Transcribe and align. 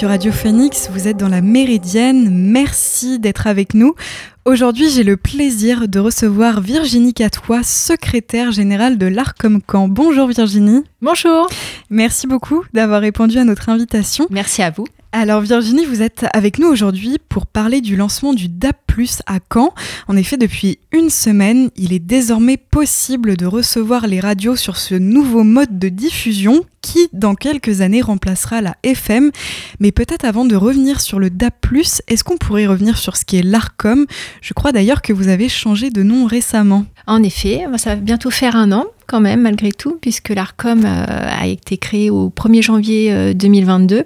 sur 0.00 0.08
Radio 0.08 0.32
Phoenix, 0.32 0.88
vous 0.90 1.08
êtes 1.08 1.18
dans 1.18 1.28
la 1.28 1.42
Méridienne, 1.42 2.30
merci 2.30 3.18
d'être 3.18 3.46
avec 3.46 3.74
nous. 3.74 3.94
Aujourd'hui, 4.46 4.88
j'ai 4.88 5.02
le 5.02 5.18
plaisir 5.18 5.88
de 5.88 5.98
recevoir 5.98 6.62
Virginie 6.62 7.12
Catois, 7.12 7.62
secrétaire 7.62 8.50
générale 8.50 8.96
de 8.96 9.04
l'ARCOM 9.04 9.60
Camp. 9.60 9.88
Bonjour 9.88 10.28
Virginie. 10.28 10.84
Bonjour. 11.02 11.50
Merci 11.90 12.26
beaucoup 12.26 12.64
d'avoir 12.72 13.02
répondu 13.02 13.36
à 13.36 13.44
notre 13.44 13.68
invitation. 13.68 14.26
Merci 14.30 14.62
à 14.62 14.70
vous. 14.70 14.86
Alors 15.12 15.40
Virginie, 15.40 15.86
vous 15.86 16.02
êtes 16.02 16.26
avec 16.34 16.60
nous 16.60 16.68
aujourd'hui 16.68 17.18
pour 17.28 17.46
parler 17.46 17.80
du 17.80 17.96
lancement 17.96 18.32
du 18.32 18.48
DAP+ 18.48 18.76
à 19.26 19.38
Caen. 19.52 19.74
En 20.06 20.16
effet, 20.16 20.36
depuis 20.36 20.78
une 20.92 21.10
semaine, 21.10 21.70
il 21.74 21.92
est 21.92 21.98
désormais 21.98 22.56
possible 22.56 23.36
de 23.36 23.44
recevoir 23.44 24.06
les 24.06 24.20
radios 24.20 24.54
sur 24.54 24.76
ce 24.76 24.94
nouveau 24.94 25.42
mode 25.42 25.80
de 25.80 25.88
diffusion 25.88 26.64
qui, 26.80 27.08
dans 27.12 27.34
quelques 27.34 27.80
années, 27.80 28.02
remplacera 28.02 28.60
la 28.60 28.76
FM. 28.84 29.32
Mais 29.80 29.90
peut-être 29.90 30.24
avant 30.24 30.44
de 30.44 30.54
revenir 30.54 31.00
sur 31.00 31.18
le 31.18 31.28
DAP+, 31.28 31.66
est-ce 32.06 32.22
qu'on 32.22 32.36
pourrait 32.36 32.66
revenir 32.66 32.96
sur 32.96 33.16
ce 33.16 33.24
qui 33.24 33.36
est 33.36 33.42
l'ARCOM 33.42 34.06
Je 34.42 34.54
crois 34.54 34.70
d'ailleurs 34.70 35.02
que 35.02 35.12
vous 35.12 35.26
avez 35.26 35.48
changé 35.48 35.90
de 35.90 36.04
nom 36.04 36.24
récemment. 36.26 36.86
En 37.08 37.22
effet, 37.24 37.64
ça 37.78 37.96
va 37.96 38.00
bientôt 38.00 38.30
faire 38.30 38.54
un 38.54 38.70
an 38.70 38.84
quand 39.08 39.20
même, 39.20 39.40
malgré 39.40 39.72
tout, 39.72 39.98
puisque 40.00 40.28
l'ARCOM 40.28 40.84
euh, 40.84 41.04
a 41.08 41.48
été 41.48 41.78
créé 41.78 42.10
au 42.10 42.30
1er 42.30 42.62
janvier 42.62 43.34
2022. 43.34 44.04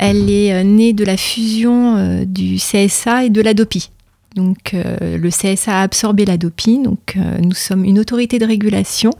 Euh, 0.00 0.06
Elle 0.10 0.30
est 0.30 0.52
euh, 0.52 0.62
née 0.62 0.92
de 0.92 1.04
la 1.04 1.16
fusion 1.16 2.24
du 2.26 2.56
CSA 2.56 3.24
et 3.24 3.30
de 3.30 3.40
l'ADOPI. 3.40 3.90
Donc 4.36 4.74
le 4.74 5.28
CSA 5.28 5.80
a 5.80 5.82
absorbé 5.82 6.24
l'ADOPI, 6.24 6.78
donc 6.84 7.16
nous 7.40 7.52
sommes 7.52 7.84
une 7.84 7.98
autorité 7.98 8.38
de 8.38 8.46
régulation 8.46 9.10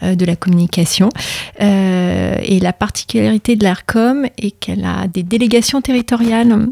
de 0.00 0.24
la 0.24 0.36
communication. 0.36 1.10
et 1.60 2.60
la 2.62 2.72
particularité 2.72 3.56
de 3.56 3.64
l'ARCOM 3.64 4.24
est 4.38 4.52
qu'elle 4.52 4.86
a 4.86 5.06
des 5.06 5.22
délégations 5.22 5.82
territoriales 5.82 6.70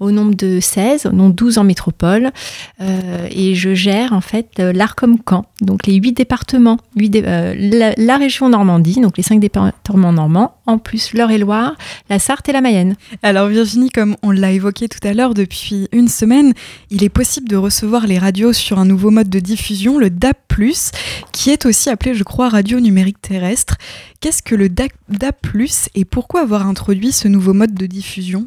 au 0.00 0.10
nombre 0.10 0.34
de 0.34 0.60
16, 0.60 1.10
non 1.12 1.28
12 1.28 1.58
en 1.58 1.64
métropole. 1.64 2.30
Euh, 2.80 3.28
et 3.30 3.54
je 3.54 3.74
gère 3.74 4.12
en 4.12 4.20
fait 4.20 4.48
euh, 4.58 4.72
l'ARCOM 4.72 5.18
Caen, 5.28 5.44
donc 5.60 5.86
les 5.86 5.94
8 5.94 6.12
départements, 6.12 6.78
8 6.96 7.16
euh, 7.16 7.94
la, 7.96 8.16
région 8.16 8.48
Normandie, 8.48 9.00
donc 9.00 9.16
les 9.16 9.22
5 9.22 9.40
départements 9.40 10.12
normands, 10.12 10.56
en 10.66 10.78
plus 10.78 11.12
l'Eure-et-Loire, 11.14 11.74
la 12.10 12.18
Sarthe 12.18 12.48
et 12.48 12.52
la 12.52 12.60
Mayenne. 12.60 12.96
Alors 13.22 13.48
Virginie, 13.48 13.90
comme 13.90 14.16
on 14.22 14.30
l'a 14.30 14.52
évoqué 14.52 14.88
tout 14.88 15.06
à 15.06 15.12
l'heure, 15.12 15.34
depuis 15.34 15.88
une 15.92 16.08
semaine, 16.08 16.52
il 16.90 17.04
est 17.04 17.08
possible 17.08 17.48
de 17.48 17.56
recevoir 17.56 18.06
les 18.06 18.18
radios 18.18 18.52
sur 18.52 18.78
un 18.78 18.84
nouveau 18.84 19.10
mode 19.10 19.30
de 19.30 19.40
diffusion, 19.40 19.98
le 19.98 20.10
DAP+, 20.10 20.38
qui 21.32 21.50
est 21.50 21.66
aussi 21.66 21.90
appelé, 21.90 22.14
je 22.14 22.24
crois, 22.24 22.48
radio 22.48 22.80
numérique 22.80 23.20
terrestre. 23.20 23.76
Qu'est-ce 24.20 24.42
que 24.42 24.54
le 24.54 24.68
DAP+, 24.68 25.46
et 25.94 26.04
pourquoi 26.04 26.42
avoir 26.42 26.66
introduit 26.66 27.12
ce 27.12 27.28
nouveau 27.28 27.52
mode 27.52 27.74
de 27.74 27.86
diffusion? 27.86 28.46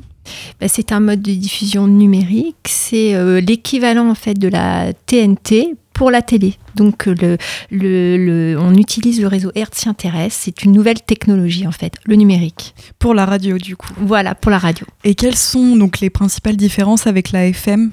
Bah, 0.60 0.68
c'est 0.68 0.92
un 0.92 1.00
mode 1.00 1.22
de 1.22 1.34
diffusion 1.34 1.88
numérique, 1.88 2.68
c'est 2.68 3.16
euh, 3.16 3.42
l'équivalent 3.42 4.10
en 4.10 4.16
fait 4.16 4.36
de 4.36 4.48
la 4.48 4.94
TNT 5.06 5.76
pour 5.96 6.12
la 6.12 6.22
télé. 6.22 6.56
Donc 6.76 7.08
le, 7.08 7.38
le, 7.72 8.58
on 8.60 8.76
utilise 8.76 9.20
le 9.20 9.28
réseau 9.28 9.52
hertzien 9.56 9.96
terrestre, 9.96 10.42
c'est 10.44 10.64
une 10.64 10.74
nouvelle 10.74 11.02
technologie 11.02 11.66
en 11.66 11.72
fait, 11.72 11.96
le 12.06 12.16
numérique. 12.16 12.76
Pour 13.00 13.16
la 13.16 13.26
radio 13.26 13.58
du 13.58 13.76
coup. 13.76 13.94
Voilà, 13.98 14.36
pour 14.36 14.52
la 14.52 14.60
radio. 14.60 14.86
Et 15.04 15.16
quelles 15.16 15.38
sont 15.38 15.76
donc 15.78 16.02
les 16.02 16.12
principales 16.12 16.58
différences 16.58 17.08
avec 17.08 17.32
la 17.32 17.48
FM 17.48 17.92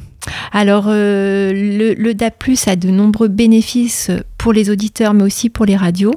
alors, 0.53 0.85
euh, 0.87 1.53
le, 1.53 1.95
le, 1.95 2.15
DAP+, 2.15 2.45
a 2.67 2.77
de 2.77 2.91
nombreux 2.91 3.27
bénéfices 3.27 4.09
pour 4.39 4.53
les 4.53 4.71
auditeurs, 4.71 5.15
mais 5.15 5.25
aussi 5.25 5.51
pour 5.51 5.67
les 5.67 5.75
radios. 5.75 6.15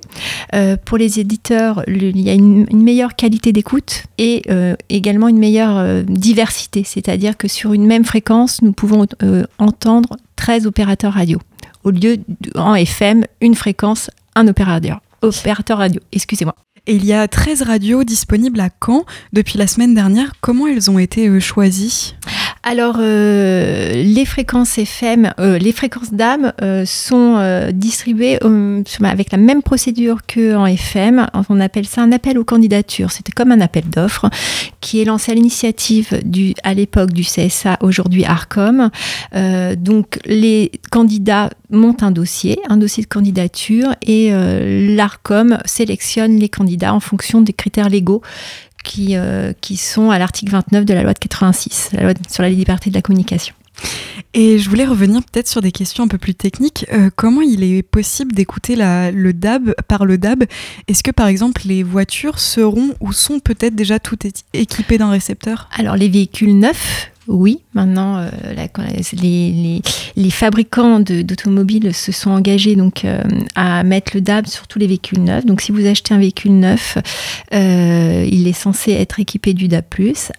Euh, 0.54 0.78
pour 0.78 1.00
les 1.00 1.20
éditeurs, 1.20 1.84
il 1.88 2.22
y 2.22 2.30
a 2.30 2.34
une, 2.34 2.68
meilleure 2.72 3.16
qualité 3.16 3.52
d'écoute 3.52 4.04
et 4.20 4.44
euh, 4.52 4.76
également 4.90 5.28
une 5.28 5.40
meilleure 5.40 6.04
diversité. 6.04 6.84
C'est-à-dire 6.84 7.36
que 7.36 7.48
sur 7.48 7.74
une 7.74 7.88
même 7.88 8.06
fréquence, 8.06 8.62
nous 8.62 8.74
pouvons 8.74 9.08
entendre 9.58 10.18
13 10.36 10.68
opérateurs 10.68 11.14
radio. 11.14 11.40
Au 11.86 11.92
lieu 11.92 12.18
en 12.56 12.74
FM, 12.74 13.26
une 13.42 13.54
fréquence, 13.54 14.10
un 14.34 14.48
opérateur. 14.48 15.02
Opérateur 15.22 15.78
radio, 15.78 16.02
excusez-moi. 16.12 16.56
Et 16.88 16.96
il 16.96 17.06
y 17.06 17.14
a 17.14 17.28
13 17.28 17.62
radios 17.62 18.04
disponibles 18.04 18.60
à 18.60 18.70
Caen 18.84 19.06
depuis 19.34 19.60
la 19.60 19.68
semaine 19.68 19.94
dernière. 19.94 20.34
Comment 20.42 20.66
elles 20.66 20.90
ont 20.90 20.98
été 20.98 21.40
choisies? 21.40 22.16
Alors, 22.68 22.96
euh, 22.98 23.94
les 23.94 24.26
fréquences 24.26 24.80
FM, 24.80 25.32
euh, 25.40 25.60
les 25.60 25.72
fréquences 25.72 26.12
d'âme 26.12 26.52
euh, 26.64 26.84
sont 26.84 27.40
distribuées 27.72 28.40
avec 29.04 29.32
la 29.32 29.38
même 29.38 29.62
procédure 29.62 30.22
qu'en 30.26 30.66
FM. 30.66 31.28
On 31.50 31.60
appelle 31.60 31.86
ça 31.86 32.02
un 32.02 32.12
appel 32.12 32.40
aux 32.40 32.44
candidatures. 32.44 33.12
C'était 33.12 33.32
comme 33.32 33.52
un 33.52 33.62
appel 33.62 33.84
d'offres 33.84 34.32
qui 34.82 35.00
est 35.00 35.06
lancé 35.06 35.32
à 35.32 35.36
l'initiative 35.36 36.20
à 36.64 36.74
l'époque 36.74 37.14
du 37.14 37.22
CSA, 37.22 37.78
aujourd'hui 37.82 38.26
Arcom. 38.26 38.90
donc, 39.78 40.18
les 40.26 40.72
candidats 40.92 41.52
montent 41.70 42.04
un 42.04 42.12
dossier, 42.12 42.60
un 42.70 42.78
dossier 42.78 43.04
de 43.04 43.08
candidature, 43.08 43.96
et 44.02 44.32
l'Arcom 44.32 45.60
sélectionne 45.66 46.38
les 46.38 46.50
candidats 46.50 46.96
en 46.96 47.00
fonction 47.00 47.42
des 47.42 47.54
critères 47.54 47.90
légaux 47.90 48.22
qui, 48.86 49.18
euh, 49.18 49.52
qui 49.60 49.76
sont 49.76 50.12
à 50.12 50.20
l'article 50.20 50.54
29 50.54 50.86
de 50.86 50.94
la 50.94 51.04
loi 51.04 51.14
de 51.14 51.20
86, 51.20 51.90
la 51.92 52.04
loi 52.04 52.14
sur 52.30 52.44
la 52.44 52.50
liberté 52.50 52.90
de 52.90 52.96
la 52.96 53.02
communication. 53.02 53.54
Et 54.34 54.58
je 54.58 54.70
voulais 54.70 54.86
revenir 54.86 55.22
peut-être 55.22 55.48
sur 55.48 55.62
des 55.62 55.72
questions 55.72 56.04
un 56.04 56.08
peu 56.08 56.18
plus 56.18 56.36
techniques. 56.36 56.86
Euh, 56.94 57.10
comment 57.16 57.42
il 57.42 57.64
est 57.64 57.84
possible 57.84 58.34
d'écouter 58.34 58.76
le 58.78 59.32
DAB 59.32 59.74
par 59.88 60.06
le 60.06 60.18
DAB? 60.18 60.46
Est-ce 60.88 61.04
que 61.04 61.12
par 61.12 61.28
exemple 61.28 61.62
les 61.66 61.84
voitures 61.84 62.40
seront 62.40 62.96
ou 63.00 63.12
sont 63.12 63.40
peut-être 63.40 63.76
déjà 63.76 64.00
toutes 64.00 64.26
équipées 64.54 64.98
d'un 64.98 65.10
récepteur? 65.10 65.70
Alors 65.74 65.96
les 65.96 66.10
véhicules 66.10 66.58
neufs, 66.58 67.12
oui, 67.28 67.62
maintenant, 67.74 68.20
euh, 68.20 68.30
les, 69.14 70.30
fabricants 70.30 71.00
d'automobiles 71.00 71.94
se 71.94 72.12
sont 72.12 72.30
engagés 72.30 72.76
donc 72.76 73.04
euh, 73.04 73.22
à 73.56 73.84
mettre 73.84 74.12
le 74.14 74.22
DAB 74.22 74.46
sur 74.46 74.68
tous 74.68 74.78
les 74.78 74.86
véhicules 74.86 75.24
neufs. 75.24 75.46
Donc, 75.46 75.62
si 75.62 75.72
vous 75.72 75.88
achetez 75.88 76.14
un 76.14 76.20
véhicule 76.20 76.60
neuf, 76.60 76.98
euh, 77.54 78.28
il 78.32 78.48
est 78.48 78.54
censé 78.54 78.92
être 78.92 79.20
équipé 79.20 79.54
du 79.54 79.68
DAB+. 79.68 79.86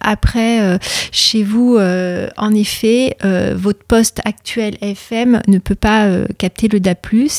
Après, 0.00 0.78
chez 1.12 1.42
vous, 1.42 1.78
en 1.78 2.54
effet, 2.54 3.16
votre 3.54 3.84
poste 3.84 4.20
actuel 4.24 4.76
FM 4.80 5.40
ne 5.48 5.58
peut 5.58 5.74
pas 5.74 6.08
capter 6.38 6.68
le 6.68 6.80
DAB+. 6.80 6.96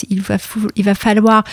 Il 0.10 0.22
va, 0.22 0.38
il 0.76 0.84
va 0.84 0.96
falloir 0.96 1.44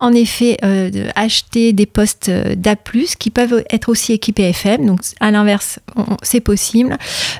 en 0.00 0.12
effet 0.12 0.56
euh, 0.64 0.90
acheter 1.14 1.72
des 1.72 1.86
postes 1.86 2.30
euh, 2.30 2.54
DA+, 2.56 2.76
qui 3.18 3.30
peuvent 3.30 3.62
être 3.70 3.88
aussi 3.88 4.12
équipés 4.12 4.44
FM. 4.44 4.86
Donc 4.86 5.00
à 5.20 5.30
l'inverse, 5.30 5.78
c'est 6.22 6.40
possible. 6.40 6.96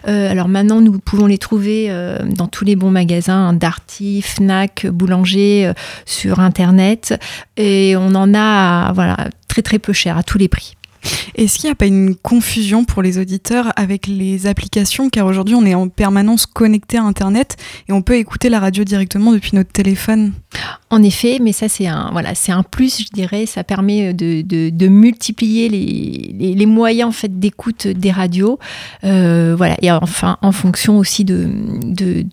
Euh, 0.06 0.30
alors 0.30 0.48
maintenant, 0.48 0.80
nous 0.80 0.98
pouvons 0.98 1.26
les 1.26 1.38
trouver 1.38 1.92
dans 2.24 2.46
tous 2.46 2.64
les 2.64 2.76
bons 2.76 2.90
magasins, 2.90 3.48
hein, 3.48 4.20
Fnac, 4.22 4.86
Boulanger, 4.86 5.72
sur 6.04 6.40
Internet. 6.40 7.18
Et 7.56 7.96
on 7.96 8.14
en 8.14 8.34
a 8.34 8.92
voilà, 8.92 9.28
très 9.48 9.62
très 9.62 9.78
peu 9.78 9.92
cher, 9.92 10.18
à 10.18 10.22
tous 10.22 10.38
les 10.38 10.48
prix. 10.48 10.76
Est-ce 11.34 11.58
qu'il 11.58 11.68
n'y 11.68 11.72
a 11.72 11.76
pas 11.76 11.86
une 11.86 12.14
confusion 12.14 12.84
pour 12.84 13.02
les 13.02 13.18
auditeurs 13.18 13.72
avec 13.76 14.06
les 14.06 14.46
applications? 14.46 15.10
Car 15.10 15.26
aujourd'hui, 15.26 15.54
on 15.54 15.64
est 15.64 15.74
en 15.74 15.88
permanence 15.88 16.46
connecté 16.46 16.98
à 16.98 17.02
Internet 17.02 17.56
et 17.88 17.92
on 17.92 18.02
peut 18.02 18.16
écouter 18.16 18.48
la 18.48 18.60
radio 18.60 18.84
directement 18.84 19.32
depuis 19.32 19.52
notre 19.54 19.72
téléphone. 19.72 20.32
En 20.90 21.02
effet, 21.04 21.38
mais 21.40 21.52
ça 21.52 21.68
c'est 21.68 21.86
un 21.86 22.08
voilà, 22.10 22.32
un 22.48 22.62
plus, 22.64 23.04
je 23.04 23.08
dirais. 23.12 23.46
Ça 23.46 23.62
permet 23.62 24.12
de, 24.12 24.42
de, 24.42 24.88
multiplier 24.88 25.68
les, 25.68 26.54
les, 26.54 26.66
moyens 26.66 27.08
en 27.08 27.12
fait 27.12 27.38
d'écoute 27.38 27.86
des 27.86 28.10
radios. 28.10 28.58
Euh, 29.04 29.54
voilà, 29.56 29.76
et 29.82 29.92
enfin 29.92 30.36
en 30.42 30.50
fonction 30.50 30.98
aussi 30.98 31.24
de, 31.24 31.48
de, 31.84 32.24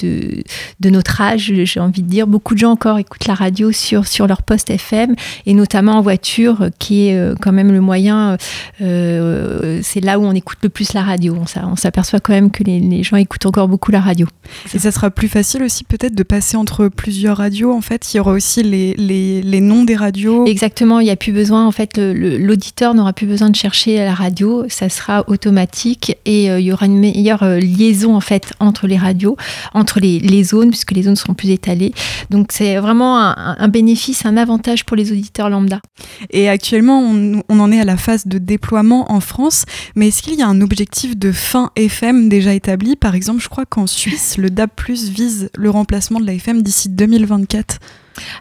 de, 0.80 0.89
notre 0.89 1.21
âge, 1.21 1.53
j'ai 1.53 1.80
envie 1.80 2.01
de 2.01 2.07
dire, 2.07 2.25
beaucoup 2.25 2.56
de 2.56 2.59
gens 2.59 2.71
encore 2.71 2.97
écoutent 2.97 3.27
la 3.27 3.36
radio 3.36 3.71
sur 3.71 4.07
sur 4.07 4.25
leur 4.25 4.42
poste 4.42 4.71
FM 4.71 5.15
et 5.45 5.53
notamment 5.53 5.94
en 5.94 6.01
voiture, 6.01 6.69
qui 6.80 7.09
est 7.09 7.15
euh, 7.15 7.36
quand 7.39 7.51
même 7.51 7.71
le 7.71 7.81
moyen. 7.81 8.38
Euh, 8.81 9.80
c'est 9.83 10.01
là 10.01 10.19
où 10.19 10.24
on 10.25 10.33
écoute 10.33 10.59
le 10.63 10.69
plus 10.69 10.94
la 10.94 11.04
radio. 11.04 11.38
On 11.63 11.75
s'aperçoit 11.75 12.19
quand 12.19 12.33
même 12.33 12.51
que 12.51 12.63
les, 12.63 12.80
les 12.80 13.04
gens 13.04 13.18
écoutent 13.18 13.45
encore 13.45 13.68
beaucoup 13.68 13.92
la 13.92 14.01
radio. 14.01 14.27
Et 14.74 14.80
ça 14.80 14.92
sera 14.92 15.12
plus 15.12 15.27
facile 15.27 15.63
aussi 15.63 15.83
peut-être 15.83 16.15
de 16.15 16.24
passer 16.24 16.57
entre 16.57 16.88
plusieurs 16.88 17.38
radios 17.38 17.74
en 17.74 17.81
fait 17.81 18.07
il 18.13 18.18
y 18.18 18.19
aura 18.19 18.31
aussi 18.31 18.63
les, 18.63 18.94
les, 18.94 19.62
noms 19.62 19.83
des 19.83 19.95
radios. 19.95 20.45
Exactement, 20.45 21.00
il 21.00 21.06
n'y 21.06 21.12
a 21.12 21.15
plus 21.15 21.31
besoin, 21.31 21.65
en 21.65 21.71
fait, 21.71 21.98
l'auditeur 21.98 22.94
n'aura 22.94 23.13
plus 23.13 23.27
besoin 23.27 23.50
de 23.50 23.56
chercher 23.56 23.98
la 23.98 24.13
radio, 24.13 24.65
ça 24.69 24.89
sera 24.89 25.24
automatique 25.27 26.18
et 26.25 26.50
euh, 26.50 26.59
il 26.59 26.68
y 26.68 26.71
aura 26.71 26.86
une 26.86 27.00
meilleure 27.00 27.44
euh, 27.44 27.59
liaison, 27.59 28.15
en 28.15 28.21
fait, 28.21 28.54
entre 28.59 28.88
les 28.88 28.98
radios, 28.98 29.36
entre 29.74 30.00
les, 30.00 30.19
les 30.19 30.44
zones, 30.44 30.69
puisque 30.69 30.92
les 30.92 31.04
zones 31.04 31.15
seront 31.15 31.33
plus 31.33 31.50
étalées. 31.50 31.94
Donc, 32.30 32.51
c'est 32.51 32.77
vraiment 32.77 33.18
un, 33.18 33.68
bénéfice, 33.68 34.25
un 34.25 34.38
avantage 34.38 34.86
pour 34.86 34.95
les 34.95 35.12
auditeurs 35.12 35.50
lambda. 35.50 35.81
Et 36.30 36.50
actuellement, 36.50 37.01
on, 37.01 37.44
on, 37.50 37.59
en 37.59 37.71
est 37.71 37.80
à 37.80 37.86
la 37.86 37.98
phase 37.98 38.27
de 38.27 38.38
déploiement 38.47 39.11
en 39.11 39.19
France, 39.19 39.65
mais 39.95 40.07
est-ce 40.07 40.23
qu'il 40.23 40.33
y 40.35 40.41
a 40.41 40.47
un 40.47 40.61
objectif 40.61 41.15
de 41.15 41.31
fin 41.31 41.69
FM 41.75 42.29
déjà 42.29 42.53
établi? 42.53 42.95
Par 42.95 43.13
exemple, 43.13 43.41
je 43.41 43.49
crois 43.49 43.65
qu'en 43.65 43.85
Suisse, 43.85 44.38
le 44.38 44.49
DAB+, 44.49 44.71
vise 44.88 45.49
le 45.55 45.69
remplacement 45.69 46.19
de 46.19 46.25
la 46.25 46.33
FM 46.33 46.63
d'ici 46.63 46.89
2024. 46.89 47.77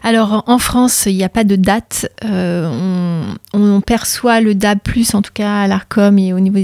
Alors 0.01 0.43
en 0.47 0.57
France, 0.57 1.05
il 1.05 1.15
n'y 1.15 1.23
a 1.23 1.29
pas 1.29 1.43
de 1.43 1.55
date. 1.55 2.09
Euh, 2.25 3.21
on, 3.53 3.81
perçoit 3.81 4.41
le 4.41 4.55
DAB+, 4.55 4.79
en 5.13 5.21
tout 5.21 5.31
cas 5.33 5.61
à 5.61 5.67
l'ARCOM 5.67 6.17
et 6.17 6.33
au 6.33 6.39
niveau 6.39 6.59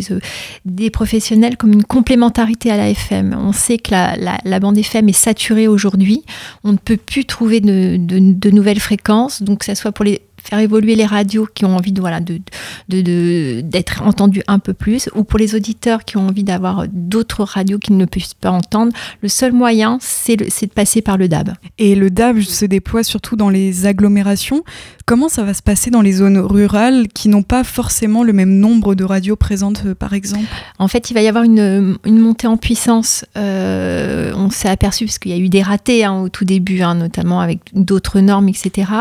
des, 0.65 0.89
professionnels, 0.89 1.57
comme 1.57 1.73
une 1.73 1.83
complémentarité 1.83 2.71
à 2.71 2.77
la 2.77 2.89
FM. 2.89 3.37
On 3.39 3.51
sait 3.51 3.77
que 3.77 3.91
la, 3.91 4.59
bande 4.59 4.77
FM 4.77 5.09
est 5.09 5.13
saturée 5.13 5.67
aujourd'hui. 5.67 6.23
On 6.63 6.71
ne 6.71 6.77
peut 6.77 6.97
plus 6.97 7.25
trouver 7.25 7.61
de, 7.61 7.97
de 7.99 8.49
nouvelles 8.49 8.79
fréquences, 8.79 9.43
donc 9.43 9.59
que 9.59 9.65
ce 9.65 9.75
soit 9.75 9.91
pour 9.91 10.05
les 10.05 10.21
faire 10.43 10.59
évoluer 10.59 10.95
les 10.95 11.05
radios 11.05 11.47
qui 11.53 11.65
ont 11.65 11.75
envie 11.75 11.91
de 11.91 12.01
voilà 12.01 12.19
de, 12.19 13.61
d'être 13.61 14.03
entendues 14.03 14.43
un 14.47 14.59
peu 14.59 14.73
plus 14.73 15.09
ou 15.15 15.23
pour 15.23 15.39
les 15.39 15.55
auditeurs 15.55 16.03
qui 16.03 16.17
ont 16.17 16.27
envie 16.27 16.43
d'avoir 16.43 16.85
d'autres 16.91 17.43
radios 17.43 17.79
qu'ils 17.79 17.97
ne 17.97 18.05
puissent 18.05 18.33
pas 18.33 18.51
entendre 18.51 18.91
le 19.21 19.29
seul 19.29 19.53
moyen 19.53 19.97
c'est, 20.01 20.35
de 20.35 20.73
passer 20.73 21.01
par 21.01 21.17
le 21.17 21.27
DAB. 21.27 21.53
Et 21.77 21.95
le 21.95 22.09
DAB 22.09 22.41
se 22.41 22.65
déploie 22.65 23.03
surtout 23.03 23.35
dans 23.35 23.49
les 23.49 23.85
agglomérations. 23.85 24.63
Comment 25.05 25.29
ça 25.29 25.43
va 25.43 25.53
se 25.53 25.61
passer 25.61 25.89
dans 25.91 26.01
les 26.01 26.13
zones 26.13 26.37
rurales 26.37 27.07
qui 27.07 27.29
n'ont 27.29 27.43
pas 27.43 27.63
forcément 27.63 28.23
le 28.23 28.33
même 28.33 28.57
nombre 28.57 28.95
de 28.95 29.03
radios 29.03 29.35
présentes 29.35 29.83
euh, 29.85 29.95
par 29.95 30.13
exemple? 30.13 30.45
En 30.79 30.87
fait 30.87 31.09
il 31.09 31.13
va 31.13 31.21
y 31.21 31.27
avoir 31.27 31.43
une, 31.43 31.97
montée 32.05 32.47
en 32.47 32.57
puissance 32.57 33.25
euh, 33.37 34.33
on 34.35 34.49
s'est 34.49 34.69
aperçu 34.69 35.05
parce 35.05 35.19
qu'il 35.19 35.31
y 35.31 35.35
a 35.35 35.37
eu 35.37 35.49
des 35.49 35.61
ratés 35.61 36.03
hein, 36.05 36.21
au 36.21 36.29
tout 36.29 36.45
début 36.45 36.81
hein, 36.81 36.95
notamment 36.95 37.41
avec 37.41 37.59
d'autres 37.73 38.19
normes 38.19 38.49
etc 38.49 38.91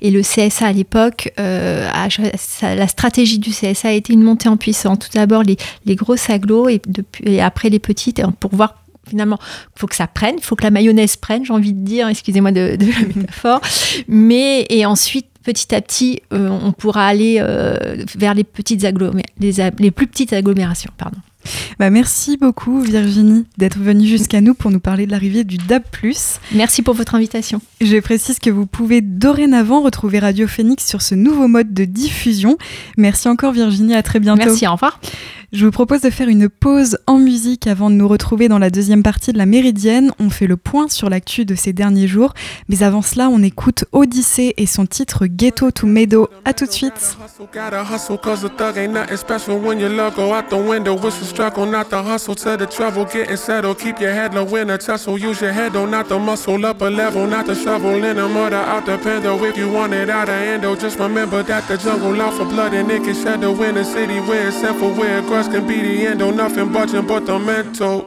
et 0.00 0.10
le 0.10 0.22
CSA 0.22 0.66
à 0.66 0.72
l'époque 0.72 0.87
euh, 1.38 1.90
la 2.62 2.88
stratégie 2.88 3.38
du 3.38 3.50
CSA 3.50 3.88
a 3.88 3.92
été 3.92 4.12
une 4.12 4.22
montée 4.22 4.48
en 4.48 4.56
puissance. 4.56 4.98
Tout 4.98 5.08
d'abord 5.14 5.42
les, 5.42 5.56
grosses 5.94 6.30
agglos 6.30 6.68
et, 6.68 7.40
après 7.40 7.70
les 7.70 7.78
petites 7.78 8.22
pour 8.40 8.54
voir 8.54 8.82
finalement, 9.08 9.38
il 9.40 9.80
faut 9.80 9.86
que 9.86 9.96
ça 9.96 10.06
prenne, 10.06 10.34
il 10.36 10.44
faut 10.44 10.54
que 10.54 10.64
la 10.64 10.70
mayonnaise 10.70 11.16
prenne, 11.16 11.44
j'ai 11.44 11.52
envie 11.52 11.72
de 11.72 11.82
dire, 11.82 12.08
excusez-moi 12.08 12.52
de, 12.52 12.76
la 12.78 13.06
métaphore. 13.14 13.60
Mais, 14.06 14.66
et 14.68 14.84
ensuite, 14.84 15.26
petit 15.42 15.74
à 15.74 15.80
petit, 15.80 16.20
euh, 16.34 16.48
on 16.50 16.72
pourra 16.72 17.06
aller 17.06 17.38
euh, 17.40 18.04
vers 18.16 18.34
les, 18.34 18.44
petites 18.44 18.82
les, 18.82 19.70
les, 19.78 19.90
plus 19.90 20.06
petites 20.06 20.34
agglomérations. 20.34 20.92
Pardon. 20.98 21.18
Bah, 21.78 21.90
merci 21.90 22.36
beaucoup 22.36 22.80
Virginie 22.80 23.44
d'être 23.56 23.78
venue 23.78 24.06
jusqu'à 24.06 24.40
nous 24.40 24.54
pour 24.54 24.70
nous 24.70 24.80
parler 24.80 25.06
de 25.06 25.10
l'arrivée 25.10 25.44
du 25.44 25.56
DAB+. 25.56 25.84
Merci 26.52 26.82
pour 26.82 26.94
votre 26.94 27.14
invitation. 27.14 27.60
Je 27.80 27.96
précise 27.98 28.38
que 28.38 28.50
vous 28.50 28.66
pouvez 28.66 29.00
dorénavant 29.00 29.82
retrouver 29.82 30.18
Radio 30.18 30.46
Phoenix 30.46 30.86
sur 30.86 31.02
ce 31.02 31.14
nouveau 31.14 31.48
mode 31.48 31.72
de 31.72 31.84
diffusion. 31.84 32.56
Merci 32.96 33.28
encore 33.28 33.52
Virginie, 33.52 33.94
à 33.94 34.02
très 34.02 34.20
bientôt. 34.20 34.44
Merci, 34.44 34.66
au 34.66 34.72
revoir. 34.72 35.00
Je 35.50 35.64
vous 35.64 35.70
propose 35.70 36.02
de 36.02 36.10
faire 36.10 36.28
une 36.28 36.50
pause 36.50 36.98
en 37.06 37.16
musique 37.16 37.66
avant 37.66 37.88
de 37.88 37.94
nous 37.94 38.06
retrouver 38.06 38.48
dans 38.48 38.58
la 38.58 38.68
deuxième 38.68 39.02
partie 39.02 39.32
de 39.32 39.38
la 39.38 39.46
Méridienne. 39.46 40.12
On 40.18 40.28
fait 40.28 40.46
le 40.46 40.58
point 40.58 40.90
sur 40.90 41.08
l'actu 41.08 41.46
de 41.46 41.54
ces 41.54 41.72
derniers 41.72 42.06
jours, 42.06 42.34
mais 42.68 42.82
avant 42.82 43.00
cela, 43.00 43.30
on 43.30 43.42
écoute 43.42 43.86
Odyssée 43.92 44.52
et 44.58 44.66
son 44.66 44.84
titre 44.84 45.24
Ghetto 45.24 45.70
to 45.70 45.86
Meadow. 45.86 46.28
À 46.44 46.52
tout 46.52 46.66
de 46.66 46.70
suite. 46.70 47.16
remember 60.98 61.42
that 61.42 61.62
the 61.68 61.78
jungle 61.78 62.12
blood 62.12 62.74
and 62.74 63.86
city 63.86 64.20
where 64.20 64.52
grass 65.38 65.54
can 65.54 65.68
be 65.68 65.80
the 65.80 66.06
end. 66.06 66.20
Oh, 66.20 66.30
nothing 66.30 66.72
budging 66.72 67.06
but 67.06 67.24
the 67.24 67.38
mental. 67.38 68.04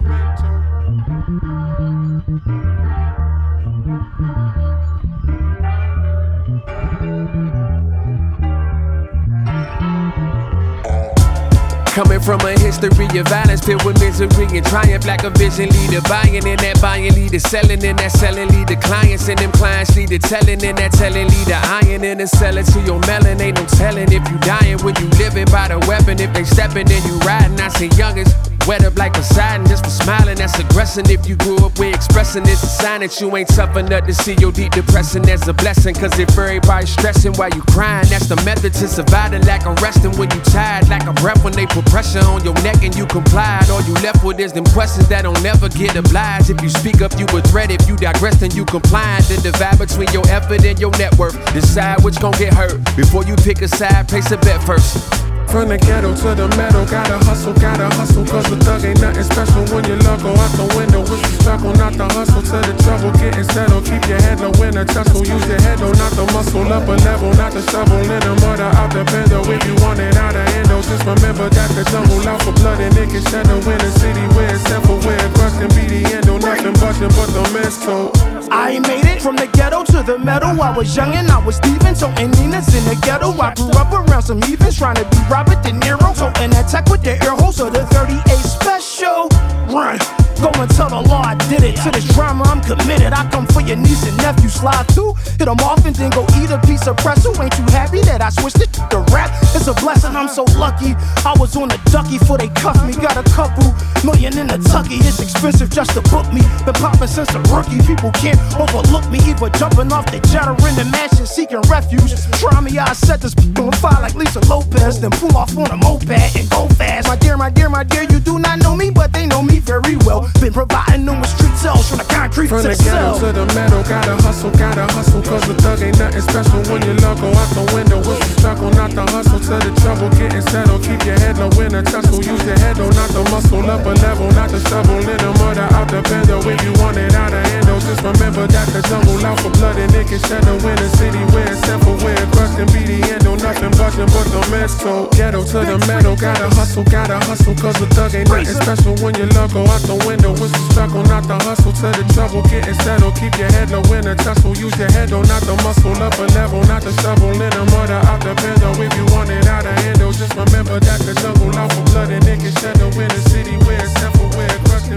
Coming 12.02 12.20
from 12.20 12.42
a 12.42 12.58
history 12.58 13.20
of 13.20 13.28
violence 13.28 13.62
filled 13.62 13.86
with 13.86 14.02
misery 14.02 14.58
and 14.58 14.66
triumph, 14.66 15.06
like 15.06 15.24
a 15.24 15.30
vision 15.30 15.70
leader. 15.70 16.02
Buying 16.10 16.48
in 16.48 16.58
that 16.58 16.82
buying 16.82 17.14
leader, 17.14 17.38
selling 17.38 17.84
in 17.84 17.96
that 17.98 18.12
selling 18.12 18.50
leader. 18.50 18.76
Clients 18.78 19.30
and 19.30 19.38
them 19.38 19.52
clients 19.52 19.96
leader, 19.96 20.18
telling 20.18 20.64
in 20.64 20.76
that 20.78 20.94
telling 20.94 21.28
leader. 21.28 21.60
Iron 21.62 22.04
in 22.04 22.18
the 22.18 22.26
selling 22.26 22.66
to 22.66 22.82
your 22.82 23.00
melon. 23.02 23.40
Ain't 23.40 23.56
no 23.56 23.66
telling 23.78 24.12
if 24.12 24.28
you 24.32 24.38
dying 24.40 24.80
when 24.80 24.96
you 24.96 25.10
living 25.22 25.46
by 25.46 25.68
the 25.68 25.78
weapon. 25.86 26.20
If 26.20 26.34
they 26.34 26.44
stepping, 26.44 26.88
then 26.88 27.06
you 27.06 27.20
riding. 27.20 27.62
I 27.62 27.68
say 27.68 27.90
youngest. 27.96 28.51
Wet 28.68 28.84
up 28.84 28.96
like 28.98 29.14
Poseidon 29.14 29.66
just 29.68 29.84
for 29.84 29.90
smiling, 29.90 30.38
that's 30.38 30.58
aggressing. 30.60 31.10
If 31.10 31.28
you 31.28 31.36
grew 31.36 31.58
up 31.58 31.80
with 31.80 31.96
expressing, 31.96 32.44
it's 32.44 32.62
a 32.64 32.68
sign 32.68 33.02
that 33.02 33.20
you 33.20 33.36
ain't 33.36 33.50
tough 33.50 33.76
enough 33.76 34.06
to 34.06 34.14
see 34.14 34.36
your 34.36 34.52
deep 34.52 34.74
depression 34.74 35.28
as 35.30 35.48
a 35.48 35.54
blessing. 35.54 35.96
Cause 35.96 36.18
if 36.20 36.30
everybody's 36.38 36.90
stressing 36.90 37.34
while 37.34 37.50
you 37.50 37.62
crying, 37.64 38.08
that's 38.10 38.28
the 38.28 38.36
method 38.46 38.74
to 38.74 38.88
surviving. 38.88 39.42
Like 39.46 39.66
a 39.66 39.74
resting 39.82 40.12
when 40.18 40.30
you 40.32 40.40
tired, 40.42 40.90
like 40.90 41.06
a 41.08 41.14
breath 41.14 41.44
when 41.44 41.54
they 41.54 41.66
put 41.66 41.86
pressure 41.86 42.24
on 42.26 42.44
your 42.44 42.54
neck 42.62 42.84
and 42.84 42.96
you 42.96 43.06
complied. 43.08 43.70
All 43.70 43.82
you 43.82 43.94
left 43.96 44.24
with 44.24 44.40
is 44.40 44.54
them 44.54 44.66
questions 44.66 45.08
that 45.10 45.24
don't 45.24 45.42
never 45.42 45.68
get 45.68 45.96
obliged. 45.96 46.52
If 46.52 46.62
you 46.62 46.70
speak 46.70 47.02
up, 47.02 47.18
you 47.18 47.26
a 47.26 47.42
threat. 47.42 47.72
If 47.72 47.88
you 47.90 47.98
digress, 47.98 48.40
then 48.40 48.52
you 48.52 48.66
compliant. 48.66 49.26
The 49.26 49.42
divide 49.42 49.80
between 49.80 50.10
your 50.14 50.28
effort 50.30 50.64
and 50.64 50.80
your 50.80 50.92
net 50.92 51.18
worth. 51.18 51.36
Decide 51.54 52.04
which 52.04 52.20
gon' 52.20 52.34
get 52.34 52.54
hurt. 52.54 52.78
Before 52.96 53.24
you 53.24 53.36
pick 53.38 53.62
a 53.62 53.68
side, 53.68 54.08
place 54.08 54.30
a 54.32 54.38
bet 54.38 54.62
first. 54.64 55.31
From 55.48 55.68
the 55.68 55.78
ghetto 55.78 56.16
to 56.16 56.36
the 56.36 56.48
metal, 56.56 56.86
gotta 56.86 57.18
hustle, 57.26 57.54
gotta 57.54 57.90
hustle, 57.96 58.26
cause 58.26 58.46
the 58.50 58.56
thug 58.64 58.86
ain't 58.86 59.02
nothing 59.02 59.24
special 59.24 59.64
when 59.74 59.84
you 59.84 59.96
love 60.08 60.24
go 60.24 60.32
out 60.32 60.52
the 60.56 60.68
window. 60.78 61.02
With 61.02 61.22
the 61.22 61.32
struggle, 61.44 61.74
not 61.76 61.94
the 61.94 62.08
hustle 62.08 62.42
to 62.42 62.58
the 62.64 62.74
trouble, 62.84 63.12
getting 63.20 63.44
settled. 63.44 63.84
Keep 63.84 64.08
your 64.08 64.22
head 64.22 64.40
low 64.40 64.54
in 64.64 64.78
a 64.78 64.86
tussle, 64.86 65.26
use 65.26 65.46
your 65.48 65.60
head 65.60 65.80
though, 65.80 65.92
not 66.00 66.12
the 66.16 66.24
muscle. 66.32 66.64
Up 66.72 66.88
a 66.88 66.96
level, 67.04 67.34
not 67.36 67.52
the 67.52 67.62
shovel 67.68 68.00
in 68.00 68.22
the 68.24 68.34
murder 68.40 68.70
out 68.80 68.94
the 68.96 69.04
bendo. 69.12 69.44
If 69.44 69.60
you 69.68 69.76
want 69.84 70.00
it 70.00 70.16
out 70.16 70.36
of 70.36 70.48
endo, 70.56 70.80
just 70.88 71.04
remember 71.04 71.50
that 71.50 71.70
the 71.76 71.84
jungle 71.92 72.24
out 72.28 72.42
for 72.44 72.54
blood 72.54 72.80
and 72.80 72.96
it 72.96 73.10
can 73.10 73.24
shadow 73.28 73.60
in 73.60 73.82
a 73.82 73.92
city 74.00 74.24
where 74.32 74.56
it's 74.56 74.64
simple, 74.64 75.00
where 75.04 75.20
crush 75.36 75.56
can 75.60 75.68
be 75.76 75.84
the 75.84 76.02
endo. 76.16 76.40
Nothing 76.40 76.74
busting 76.80 77.12
but 77.12 77.28
the 77.36 77.44
mental. 77.52 78.12
I 78.52 78.80
made 78.80 79.06
it 79.06 79.22
from 79.22 79.36
the 79.36 79.48
ghetto 79.48 79.84
to 79.84 80.04
the 80.04 80.18
metal. 80.18 80.62
I 80.62 80.76
was 80.76 80.96
young 80.96 81.14
and 81.14 81.30
I 81.30 81.44
was 81.44 81.56
Steven, 81.58 81.96
so 81.96 82.08
in 82.20 82.32
Nina's 82.40 82.72
in 82.76 82.84
the 82.86 82.96
ghetto. 83.04 83.32
I 83.36 83.54
grew 83.56 83.72
up 83.76 83.92
around 83.92 84.24
some 84.24 84.42
heathens 84.42 84.78
trying 84.78 84.96
to 84.96 85.06
be 85.06 85.20
Robert 85.32 85.64
De 85.64 85.72
Niro. 85.72 86.14
So 86.14 86.28
an 86.44 86.52
attack 86.52 86.90
with 86.90 87.04
the 87.04 87.12
air 87.24 87.32
hole, 87.32 87.54
so 87.54 87.70
the 87.70 87.86
38 87.88 88.20
special. 88.38 89.30
Run. 89.72 89.98
Go 90.42 90.50
and 90.58 90.70
tell 90.72 90.90
the 90.90 91.00
law 91.08 91.22
I 91.22 91.36
did 91.48 91.62
it. 91.62 91.78
To 91.86 91.92
this 91.92 92.04
drama, 92.16 92.44
I'm 92.50 92.62
committed. 92.62 93.14
I 93.14 93.30
come 93.30 93.46
for 93.48 93.62
your 93.62 93.78
niece 93.78 94.04
and 94.10 94.18
nephew, 94.18 94.50
slide 94.50 94.90
through. 94.90 95.14
Hit 95.38 95.46
them 95.46 95.62
off 95.62 95.86
and 95.86 95.96
then 95.96 96.10
go 96.10 96.26
eat 96.42 96.50
a 96.50 96.58
piece 96.66 96.88
of 96.88 96.98
pretzel. 96.98 97.32
Ain't 97.40 97.54
you 97.58 97.66
happy 97.70 98.02
that 98.10 98.22
I 98.22 98.30
switched 98.30 98.60
it 98.60 98.74
to 98.90 99.06
rap? 99.14 99.30
It's 99.54 99.68
a 99.68 99.74
blessing, 99.74 100.16
I'm 100.18 100.28
so 100.28 100.44
lucky. 100.58 100.98
I 101.24 101.38
was 101.38 101.56
on 101.56 101.70
a 101.70 101.78
ducky 101.94 102.18
before 102.18 102.40
they 102.40 102.50
cuffed 102.58 102.84
me. 102.90 102.94
Got 102.98 103.22
a 103.22 103.26
couple 103.38 103.70
million 104.04 104.34
in 104.38 104.48
the 104.48 104.58
tucky. 104.66 104.98
It's 105.06 105.22
expensive 105.22 105.70
just 105.70 105.94
to 105.94 106.02
book 106.10 106.26
me. 106.34 106.42
Been 106.66 106.74
popping 106.74 107.08
since 107.08 107.30
a 107.38 107.42
rookie. 107.54 107.78
People 107.86 108.10
can't 108.18 108.42
overlook 108.58 109.06
me. 109.14 109.22
Either 109.30 109.50
jumping 109.62 109.94
off 109.94 110.10
the 110.10 110.18
jet 110.34 110.50
in 110.50 110.74
the 110.74 110.90
mansion 110.90 111.30
seeking 111.30 111.62
refuge. 111.70 112.18
Try 112.42 112.60
me, 112.62 112.78
I 112.82 112.94
set 112.94 113.22
this 113.22 113.38
on 113.62 113.72
fire 113.78 114.02
like 114.02 114.16
Lisa 114.16 114.42
Lopez. 114.50 115.00
Then 115.00 115.12
pull 115.22 115.38
off 115.38 115.56
on 115.56 115.70
a 115.70 115.78
moped 115.78 116.10
and 116.10 116.50
go 116.50 116.68
fast. 116.74 117.08
My 117.08 117.16
dear, 117.16 117.38
my 117.38 117.50
dear, 117.52 117.70
my 117.70 117.84
dear, 117.84 118.04
you 118.10 118.20
do 118.20 118.40
not 118.40 118.58
know 118.58 118.76
me, 118.76 118.90
but 118.90 119.14
they 119.14 119.28
know 119.28 119.44
me 119.44 119.60
very 119.60 119.96
well. 120.02 120.26
Been 120.42 120.52
providing 120.52 121.06
them 121.06 121.22
with 121.22 121.30
street 121.30 121.54
cells 121.62 121.88
from 121.90 122.00
the 122.00 122.10
concrete 122.10 122.48
from 122.48 122.66
to 122.66 122.70
the, 122.70 122.76
the 122.76 122.84
ghetto 122.84 123.20
to 123.22 123.30
the 123.32 123.46
metal. 123.54 123.84
Gotta 123.84 124.18
hustle, 124.26 124.50
gotta 124.58 124.90
hustle, 124.98 125.22
cause 125.22 125.46
the 125.46 125.54
thug 125.62 125.80
ain't 125.86 126.00
nothing 126.00 126.26
special 126.26 126.58
when 126.74 126.82
you 126.82 126.98
go 126.98 127.30
out 127.38 127.50
the 127.54 127.66
window. 127.78 128.02
What's 128.02 128.18
the 128.26 128.34
struggle? 128.42 128.72
Not 128.74 128.92
the 128.98 129.06
hustle 129.14 129.38
to 129.38 129.56
the 129.62 129.72
trouble, 129.86 130.10
getting 130.18 130.42
settled. 130.42 130.82
Keep 130.82 131.06
your 131.06 131.20
head 131.22 131.38
low 131.38 131.54
in 131.62 131.76
a 131.78 131.84
tussle. 131.86 132.18
Use 132.18 132.42
your 132.42 132.58
head 132.58 132.82
though, 132.82 132.90
not 132.90 133.14
the 133.14 133.22
muscle. 133.30 133.62
Up 133.70 133.86
a 133.86 133.94
level, 134.02 134.26
not 134.34 134.50
the 134.50 134.60
shovel. 134.66 134.98
In 135.06 135.22
the 135.22 135.32
murder 135.38 135.70
out 135.78 135.86
the 135.94 136.02
bendo. 136.10 136.42
If 136.42 136.58
you 136.66 136.74
want 136.82 136.98
it 136.98 137.14
out 137.14 137.30
of 137.30 137.46
handle, 137.46 137.78
just 137.78 138.02
remember 138.02 138.50
that 138.50 138.68
the 138.74 138.82
jungle 138.90 139.22
out 139.22 139.38
for 139.38 139.54
blood 139.62 139.78
and 139.78 139.94
it 139.94 140.10
can 140.10 140.18
shadow 140.26 140.58
in 140.58 140.78
a 140.82 140.90
city 140.98 141.22
where 141.30 141.46
it's 141.46 141.62
simple, 141.62 141.94
where 142.02 142.18
it 142.18 142.30
crush 142.34 142.58
can 142.58 142.66
be 142.74 142.82
the 142.90 142.98
endo. 143.14 143.38
Nothing 143.38 143.70
busting 143.78 144.10
but 144.10 144.26
the 144.34 144.42
mess. 144.50 144.74
So 144.82 145.11
ghetto 145.12 145.44
to 145.44 145.60
the 145.66 145.78
metal, 145.88 146.16
gotta 146.16 146.48
hustle, 146.56 146.84
gotta 146.84 147.18
hustle, 147.28 147.56
cause 147.56 147.76
the 147.80 147.88
thug 147.96 148.16
ain't 148.16 148.30
nothing 148.30 148.56
special 148.56 148.96
when 149.04 149.16
you 149.16 149.26
love 149.38 149.54
go 149.54 149.64
out 149.68 149.82
the 149.84 149.98
window. 150.08 150.32
What's 150.38 150.52
the 150.52 150.64
struggle, 150.72 151.04
not 151.04 151.28
the 151.28 151.38
hustle 151.44 151.72
to 151.72 151.88
the 151.92 152.06
trouble, 152.14 152.42
getting 152.50 152.76
settled. 152.86 153.16
Keep 153.16 153.38
your 153.38 153.52
head 153.52 153.72
low 153.72 153.84
in 153.94 154.08
a 154.08 154.16
tussle. 154.16 154.56
Use 154.56 154.76
your 154.78 154.92
head 154.92 155.10
though, 155.10 155.24
not 155.24 155.44
the 155.44 155.56
muscle. 155.64 155.96
Up 156.02 156.18
a 156.18 156.26
level, 156.34 156.64
not 156.66 156.82
the 156.82 156.94
shovel. 157.02 157.32
In 157.32 157.52
the 157.52 157.64
murder 157.72 158.00
out 158.08 158.22
the 158.22 158.34
bendo. 158.40 158.72
If 158.80 158.94
you 158.98 159.06
want 159.14 159.30
it 159.30 159.48
out 159.48 159.66
of 159.66 159.78
endo, 159.86 160.12
just 160.12 160.34
remember 160.36 160.80
that 160.80 161.00
the 161.02 161.14
jungle 161.14 161.56
out 161.58 161.72
for 161.74 161.84
blood 161.92 162.12
and 162.12 162.24
can 162.24 162.54
shadow 162.62 162.90
in 162.96 163.12
a 163.12 163.22
city 163.30 163.58
where 163.66 163.82
it's 163.82 163.94
simple, 164.00 164.30
where 164.38 164.48
it 164.48 164.62
crush 164.66 164.88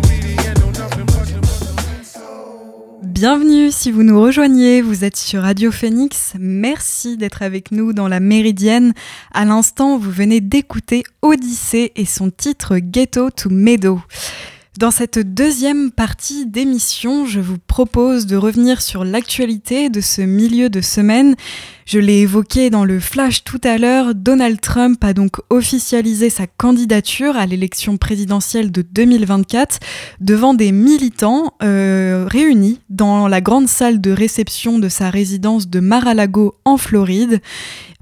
Bienvenue 3.15 3.71
si 3.71 3.93
vous 3.93 4.03
nous 4.03 4.21
rejoignez, 4.21 4.83
vous 4.83 5.05
êtes 5.05 5.17
sur 5.17 5.43
Radio 5.43 5.71
Phoenix. 5.71 6.33
Merci 6.37 7.17
d'être 7.17 7.43
avec 7.43 7.71
nous 7.71 7.93
dans 7.93 8.09
la 8.09 8.19
Méridienne. 8.19 8.93
À 9.33 9.45
l'instant, 9.45 9.99
vous 9.99 10.11
venez 10.11 10.41
d'écouter 10.41 11.05
Odyssée 11.23 11.93
et 11.95 12.07
son 12.07 12.33
titre 12.33 12.79
Ghetto 12.79 13.31
to 13.31 13.51
Meadow. 13.51 14.01
Dans 14.77 14.91
cette 14.91 15.21
deuxième 15.21 15.93
partie 15.93 16.47
d'émission, 16.47 17.27
je 17.27 17.39
vous 17.39 17.59
propose 17.59 18.27
de 18.27 18.35
revenir 18.35 18.83
sur 18.83 19.05
l'actualité 19.05 19.89
de 19.89 20.01
ce 20.01 20.21
milieu 20.21 20.69
de 20.69 20.81
semaine. 20.81 21.37
Je 21.87 22.01
l'ai 22.01 22.23
évoqué 22.23 22.71
dans 22.71 22.85
le 22.85 22.99
flash 22.99 23.45
tout 23.45 23.61
à 23.63 23.79
l'heure, 23.79 24.17
Donald 24.17 24.61
Trump 24.61 25.05
a 25.05 25.13
donc 25.13 25.37
officialisé 25.49 26.29
sa 26.29 26.49
candidature 26.49 27.37
à 27.37 27.47
l'élection 27.47 27.99
présidentielle 27.99 28.73
de 28.73 28.83
2024 28.83 29.79
devant 30.21 30.55
des 30.55 30.73
militants 30.73 31.55
euh, 31.63 32.27
réunis 32.29 32.81
dans 32.91 33.29
la 33.29 33.41
grande 33.41 33.69
salle 33.69 34.01
de 34.01 34.11
réception 34.11 34.81
de 34.81 34.89
sa 34.89 35.09
résidence 35.09 35.69
de 35.69 35.79
Mar-a-Lago 35.79 36.57
en 36.65 36.79
Floride. 36.79 37.41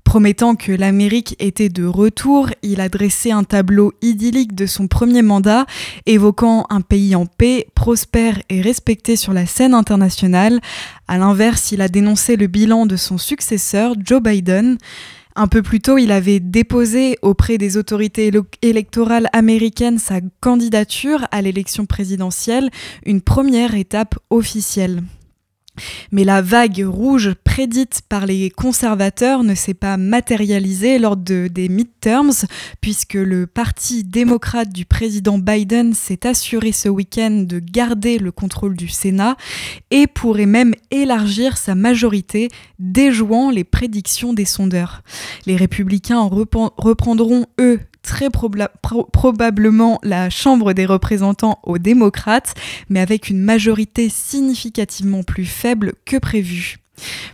Promettant 0.04 0.56
que 0.56 0.72
l'Amérique 0.72 1.36
était 1.38 1.70
de 1.70 1.86
retour, 1.86 2.50
il 2.62 2.80
a 2.80 2.88
dressé 2.88 3.30
un 3.30 3.44
tableau 3.44 3.92
idyllique 4.02 4.54
de 4.54 4.66
son 4.66 4.86
premier 4.86 5.22
mandat, 5.22 5.64
évoquant 6.04 6.66
un 6.70 6.82
pays 6.82 7.14
en 7.14 7.24
paix, 7.24 7.68
prospère 7.74 8.38
et 8.50 8.60
respecté 8.60 9.16
sur 9.16 9.32
la 9.32 9.46
scène 9.46 9.74
internationale. 9.74 10.60
À 11.08 11.16
l'inverse, 11.16 11.72
il 11.72 11.80
a 11.80 11.88
dénoncé 11.88 12.36
le 12.36 12.46
bilan 12.46 12.84
de 12.84 12.96
son 12.96 13.16
successeur, 13.16 13.94
Joe 14.04 14.22
Biden. 14.22 14.76
Un 15.34 15.46
peu 15.46 15.62
plus 15.62 15.80
tôt, 15.80 15.96
il 15.96 16.12
avait 16.12 16.40
déposé 16.40 17.16
auprès 17.22 17.56
des 17.56 17.78
autorités 17.78 18.30
électorales 18.60 19.28
américaines 19.32 19.98
sa 19.98 20.20
candidature 20.40 21.26
à 21.30 21.40
l'élection 21.40 21.86
présidentielle, 21.86 22.68
une 23.06 23.22
première 23.22 23.74
étape 23.74 24.16
officielle. 24.28 25.02
Mais 26.10 26.24
la 26.24 26.42
vague 26.42 26.84
rouge 26.86 27.32
prédite 27.44 28.02
par 28.08 28.26
les 28.26 28.50
conservateurs 28.50 29.42
ne 29.42 29.54
s'est 29.54 29.74
pas 29.74 29.96
matérialisée 29.96 30.98
lors 30.98 31.16
de, 31.16 31.48
des 31.48 31.68
midterms, 31.68 32.46
puisque 32.80 33.14
le 33.14 33.46
parti 33.46 34.04
démocrate 34.04 34.70
du 34.70 34.84
président 34.84 35.38
Biden 35.38 35.94
s'est 35.94 36.26
assuré 36.26 36.72
ce 36.72 36.88
week-end 36.88 37.44
de 37.46 37.58
garder 37.58 38.18
le 38.18 38.32
contrôle 38.32 38.76
du 38.76 38.88
Sénat 38.88 39.36
et 39.90 40.06
pourrait 40.06 40.46
même 40.46 40.74
élargir 40.90 41.56
sa 41.56 41.74
majorité, 41.74 42.48
déjouant 42.78 43.50
les 43.50 43.64
prédictions 43.64 44.34
des 44.34 44.44
sondeurs. 44.44 45.02
Les 45.46 45.56
républicains 45.56 46.28
reprendront, 46.76 47.46
eux, 47.60 47.80
très 48.02 48.30
probablement 48.30 49.98
la 50.02 50.30
Chambre 50.30 50.72
des 50.72 50.86
représentants 50.86 51.58
aux 51.62 51.78
démocrates, 51.78 52.54
mais 52.88 53.00
avec 53.00 53.28
une 53.28 53.40
majorité 53.40 54.08
significativement 54.08 55.22
plus 55.22 55.46
faible 55.46 55.94
que 56.04 56.16
prévu. 56.16 56.81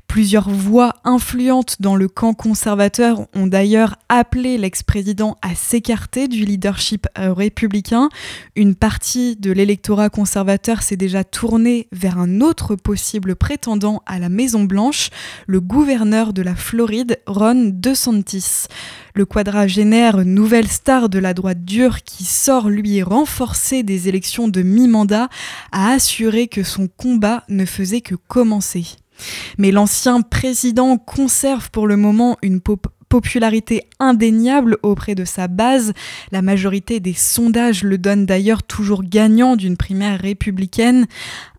Plusieurs 0.07 0.49
voix 0.49 0.95
influentes 1.05 1.77
dans 1.81 1.95
le 1.95 2.09
camp 2.09 2.35
conservateur 2.35 3.27
ont 3.35 3.47
d'ailleurs 3.47 3.97
appelé 4.09 4.59
l'ex-président 4.59 5.37
à 5.43 5.55
s'écarter 5.55 6.29
du 6.29 6.45
leadership 6.45 7.07
euh, 7.19 7.33
républicain. 7.33 8.09
Une 8.57 8.75
partie 8.75 9.37
de 9.37 9.53
l'électorat 9.53 10.09
conservateur 10.09 10.83
s'est 10.83 10.97
déjà 10.97 11.25
tournée 11.25 11.89
vers 11.93 12.19
un 12.19 12.41
autre 12.41 12.75
possible 12.75 13.37
prétendant 13.37 14.03
à 14.07 14.19
la 14.19 14.29
Maison-Blanche, 14.29 15.11
le 15.47 15.61
gouverneur 15.61 16.33
de 16.33 16.43
la 16.43 16.55
Floride, 16.55 17.19
Ron 17.27 17.71
DeSantis. 17.75 18.67
Le 19.15 19.27
quadragénaire 19.27 20.25
nouvelle 20.25 20.69
star 20.69 21.09
de 21.09 21.19
la 21.19 21.35
droite 21.35 21.65
dure 21.65 22.03
qui 22.03 22.25
sort 22.25 22.69
lui 22.69 23.03
renforcé 23.03 23.83
des 23.83 24.09
élections 24.09 24.49
de 24.49 24.63
mi-mandat 24.63 25.29
a 25.73 25.91
assuré 25.91 26.49
que 26.49 26.63
son 26.63 26.89
combat 26.89 27.45
ne 27.49 27.65
faisait 27.65 28.01
que 28.01 28.15
commencer. 28.15 28.87
Mais 29.59 29.71
l'ancien 29.71 30.21
président 30.23 30.97
conserve 30.99 31.71
pour 31.71 31.87
le 31.87 31.97
moment 31.97 32.37
une 32.43 32.61
popularité 33.09 33.85
indéniable 34.01 34.79
auprès 34.83 35.15
de 35.15 35.25
sa 35.25 35.49
base. 35.49 35.93
La 36.33 36.43
majorité 36.43 37.01
des 37.01 37.15
sondages 37.15 37.83
le 37.83 37.99
donnent 37.99 38.27
d'ailleurs 38.27 38.63
toujours 38.63 39.03
gagnant 39.03 39.57
d'une 39.57 39.77
primaire 39.77 40.21
républicaine. 40.21 41.07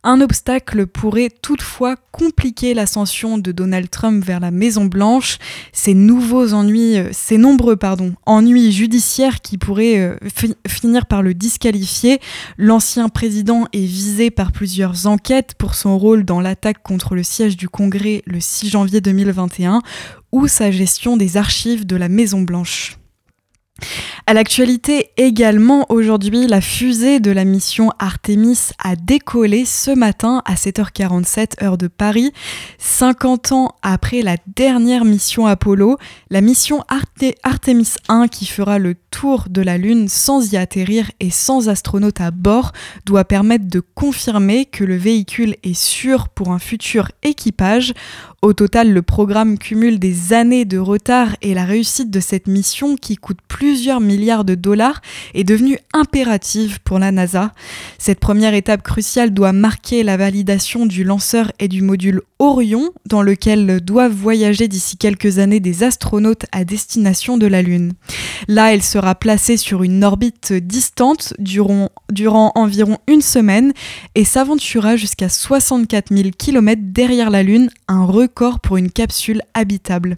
Un 0.01 0.21
obstacle 0.21 0.87
pourrait 0.87 1.29
toutefois 1.41 1.97
compliquer 2.13 2.73
l'ascension 2.73 3.37
de 3.37 3.51
Donald 3.51 3.89
Trump 3.89 4.23
vers 4.23 4.39
la 4.39 4.49
Maison 4.49 4.85
Blanche. 4.85 5.39
Ces 5.73 5.93
nouveaux 5.93 6.53
ennuis, 6.53 6.97
euh, 6.97 7.09
ces 7.11 7.37
nombreux 7.37 7.75
pardon, 7.75 8.13
ennuis 8.25 8.71
judiciaires 8.71 9.41
qui 9.41 9.57
pourraient 9.57 9.99
euh, 9.99 10.15
finir 10.67 11.05
par 11.05 11.21
le 11.21 11.33
disqualifier. 11.33 12.19
L'ancien 12.57 13.09
président 13.09 13.65
est 13.73 13.85
visé 13.85 14.31
par 14.31 14.53
plusieurs 14.53 15.05
enquêtes 15.05 15.55
pour 15.57 15.75
son 15.75 15.97
rôle 15.97 16.23
dans 16.23 16.39
l'attaque 16.39 16.81
contre 16.81 17.15
le 17.15 17.23
siège 17.23 17.57
du 17.57 17.67
Congrès 17.67 18.21
le 18.25 18.39
6 18.39 18.69
janvier 18.69 19.01
2021 19.01 19.81
ou 20.31 20.47
sa 20.47 20.71
gestion 20.71 21.17
des 21.17 21.37
archives 21.37 21.85
de 21.85 21.95
la 21.95 22.09
Maison 22.09 22.41
Blanche. 22.41 22.99
À 24.27 24.33
l'actualité 24.33 25.09
également, 25.17 25.85
aujourd'hui, 25.89 26.45
la 26.45 26.61
fusée 26.61 27.19
de 27.19 27.31
la 27.31 27.45
mission 27.45 27.91
Artemis 27.97 28.69
a 28.77 28.95
décollé 28.95 29.65
ce 29.65 29.91
matin 29.91 30.43
à 30.45 30.53
7h47 30.53 31.63
heure 31.63 31.77
de 31.77 31.87
Paris. 31.87 32.31
50 32.77 33.51
ans 33.53 33.75
après 33.81 34.21
la 34.21 34.35
dernière 34.55 35.03
mission 35.03 35.47
Apollo, 35.47 35.97
la 36.29 36.41
mission 36.41 36.83
Artemis 37.43 37.93
1 38.07 38.27
qui 38.27 38.45
fera 38.45 38.77
le 38.77 38.95
tour 39.09 39.45
de 39.49 39.61
la 39.61 39.77
Lune 39.77 40.07
sans 40.07 40.53
y 40.53 40.57
atterrir 40.57 41.11
et 41.19 41.31
sans 41.31 41.67
astronaute 41.69 42.21
à 42.21 42.31
bord 42.31 42.71
doit 43.05 43.25
permettre 43.25 43.67
de 43.67 43.79
confirmer 43.79 44.65
que 44.65 44.83
le 44.83 44.95
véhicule 44.95 45.55
est 45.63 45.73
sûr 45.73 46.29
pour 46.29 46.51
un 46.51 46.59
futur 46.59 47.11
équipage. 47.23 47.93
Au 48.41 48.53
total, 48.53 48.93
le 48.93 49.01
programme 49.01 49.57
cumule 49.57 49.99
des 49.99 50.31
années 50.31 50.63
de 50.63 50.77
retard 50.77 51.35
et 51.41 51.53
la 51.53 51.65
réussite 51.65 52.09
de 52.09 52.21
cette 52.21 52.47
mission 52.47 52.95
qui 52.95 53.17
coûte 53.17 53.39
plusieurs 53.49 53.99
milliards 53.99 54.45
de 54.45 54.55
dollars 54.55 55.01
est 55.33 55.43
devenue 55.43 55.77
impérative 55.93 56.79
pour 56.85 56.99
la 56.99 57.11
NASA. 57.11 57.51
Cette 57.97 58.21
première 58.21 58.53
étape 58.53 58.81
cruciale 58.81 59.33
doit 59.33 59.51
marquer 59.51 60.03
la 60.03 60.15
validation 60.15 60.85
du 60.85 61.03
lanceur 61.03 61.51
et 61.59 61.67
du 61.67 61.81
module 61.81 62.21
Orion, 62.41 62.91
dans 63.05 63.21
lequel 63.21 63.81
doivent 63.81 64.13
voyager 64.13 64.69
d'ici 64.69 64.95
quelques 64.95 65.39
années 65.39 65.59
des 65.59 65.83
astronautes 65.83 66.45
à 66.53 66.63
destination 66.63 67.37
de 67.37 67.45
la 67.45 67.61
Lune. 67.61 67.91
Là, 68.47 68.73
elle 68.73 68.83
sera 68.83 69.15
placée 69.15 69.57
sur 69.57 69.83
une 69.83 70.05
orbite 70.05 70.53
distante 70.53 71.33
durant, 71.39 71.89
environ 72.55 72.97
une 73.07 73.21
semaine 73.21 73.73
et 74.15 74.23
s'aventurera 74.23 74.95
jusqu'à 74.95 75.27
64 75.27 76.15
000 76.15 76.29
km 76.37 76.81
derrière 76.85 77.29
la 77.29 77.43
Lune, 77.43 77.69
un 77.89 78.05
record 78.05 78.28
pour 78.61 78.77
une 78.77 78.91
capsule 78.91 79.41
habitable. 79.53 80.17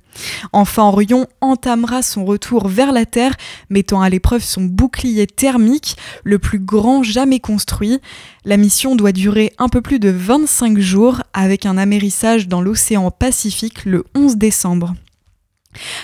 Enfin, 0.53 0.83
Orion 0.83 1.27
entamera 1.41 2.01
son 2.01 2.25
retour 2.25 2.67
vers 2.67 2.91
la 2.91 3.05
Terre, 3.05 3.35
mettant 3.69 4.01
à 4.01 4.09
l'épreuve 4.09 4.43
son 4.43 4.63
bouclier 4.63 5.27
thermique, 5.27 5.97
le 6.23 6.39
plus 6.39 6.59
grand 6.59 7.03
jamais 7.03 7.39
construit. 7.39 7.99
La 8.45 8.57
mission 8.57 8.95
doit 8.95 9.11
durer 9.11 9.53
un 9.57 9.69
peu 9.69 9.81
plus 9.81 9.99
de 9.99 10.09
25 10.09 10.79
jours 10.79 11.21
avec 11.33 11.65
un 11.65 11.77
amérissage 11.77 12.47
dans 12.47 12.61
l'océan 12.61 13.11
Pacifique 13.11 13.85
le 13.85 14.03
11 14.15 14.37
décembre. 14.37 14.93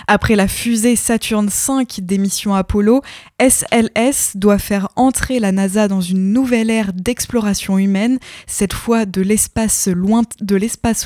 Après 0.07 0.35
la 0.35 0.47
fusée 0.47 0.95
Saturn 0.95 1.47
V 1.47 1.85
des 2.01 2.17
missions 2.17 2.55
Apollo, 2.55 3.01
SLS 3.39 4.35
doit 4.35 4.57
faire 4.57 4.89
entrer 4.95 5.39
la 5.39 5.51
NASA 5.51 5.87
dans 5.87 6.01
une 6.01 6.33
nouvelle 6.33 6.69
ère 6.69 6.93
d'exploration 6.93 7.77
humaine, 7.77 8.19
cette 8.45 8.73
fois 8.73 9.05
de 9.05 9.21
l'espace 9.21 9.87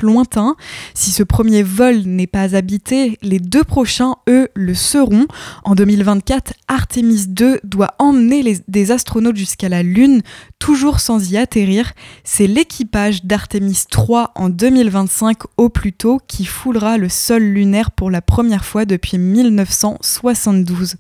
lointain. 0.02 0.56
Si 0.94 1.12
ce 1.12 1.24
premier 1.24 1.64
vol 1.64 2.04
n'est 2.06 2.28
pas 2.28 2.56
habité, 2.56 3.18
les 3.22 3.40
deux 3.40 3.64
prochains, 3.64 4.16
eux, 4.30 4.50
le 4.54 4.74
seront. 4.74 5.28
En 5.64 5.76
2024, 5.76 6.54
Artemis 6.68 7.26
II 7.40 7.58
doit 7.64 7.96
emmener 8.00 8.58
des 8.68 8.92
astronautes 8.92 9.38
jusqu'à 9.38 9.70
la 9.70 9.84
Lune, 9.84 10.22
toujours 10.62 11.00
sans 11.00 11.32
y 11.32 11.38
atterrir. 11.38 11.94
C'est 12.24 12.46
l'équipage 12.46 13.26
d'Artemis 13.26 13.80
III 13.92 14.26
en 14.36 14.50
2025 14.50 15.40
au 15.58 15.70
plus 15.70 15.92
tôt 15.92 16.22
qui 16.28 16.46
foulera 16.46 17.00
le 17.00 17.10
sol 17.10 17.42
lunaire 17.42 17.90
pour 17.90 18.12
la 18.12 18.22
première 18.22 18.64
fois 18.64 18.86
depuis 18.86 19.18
1972. 19.18 20.98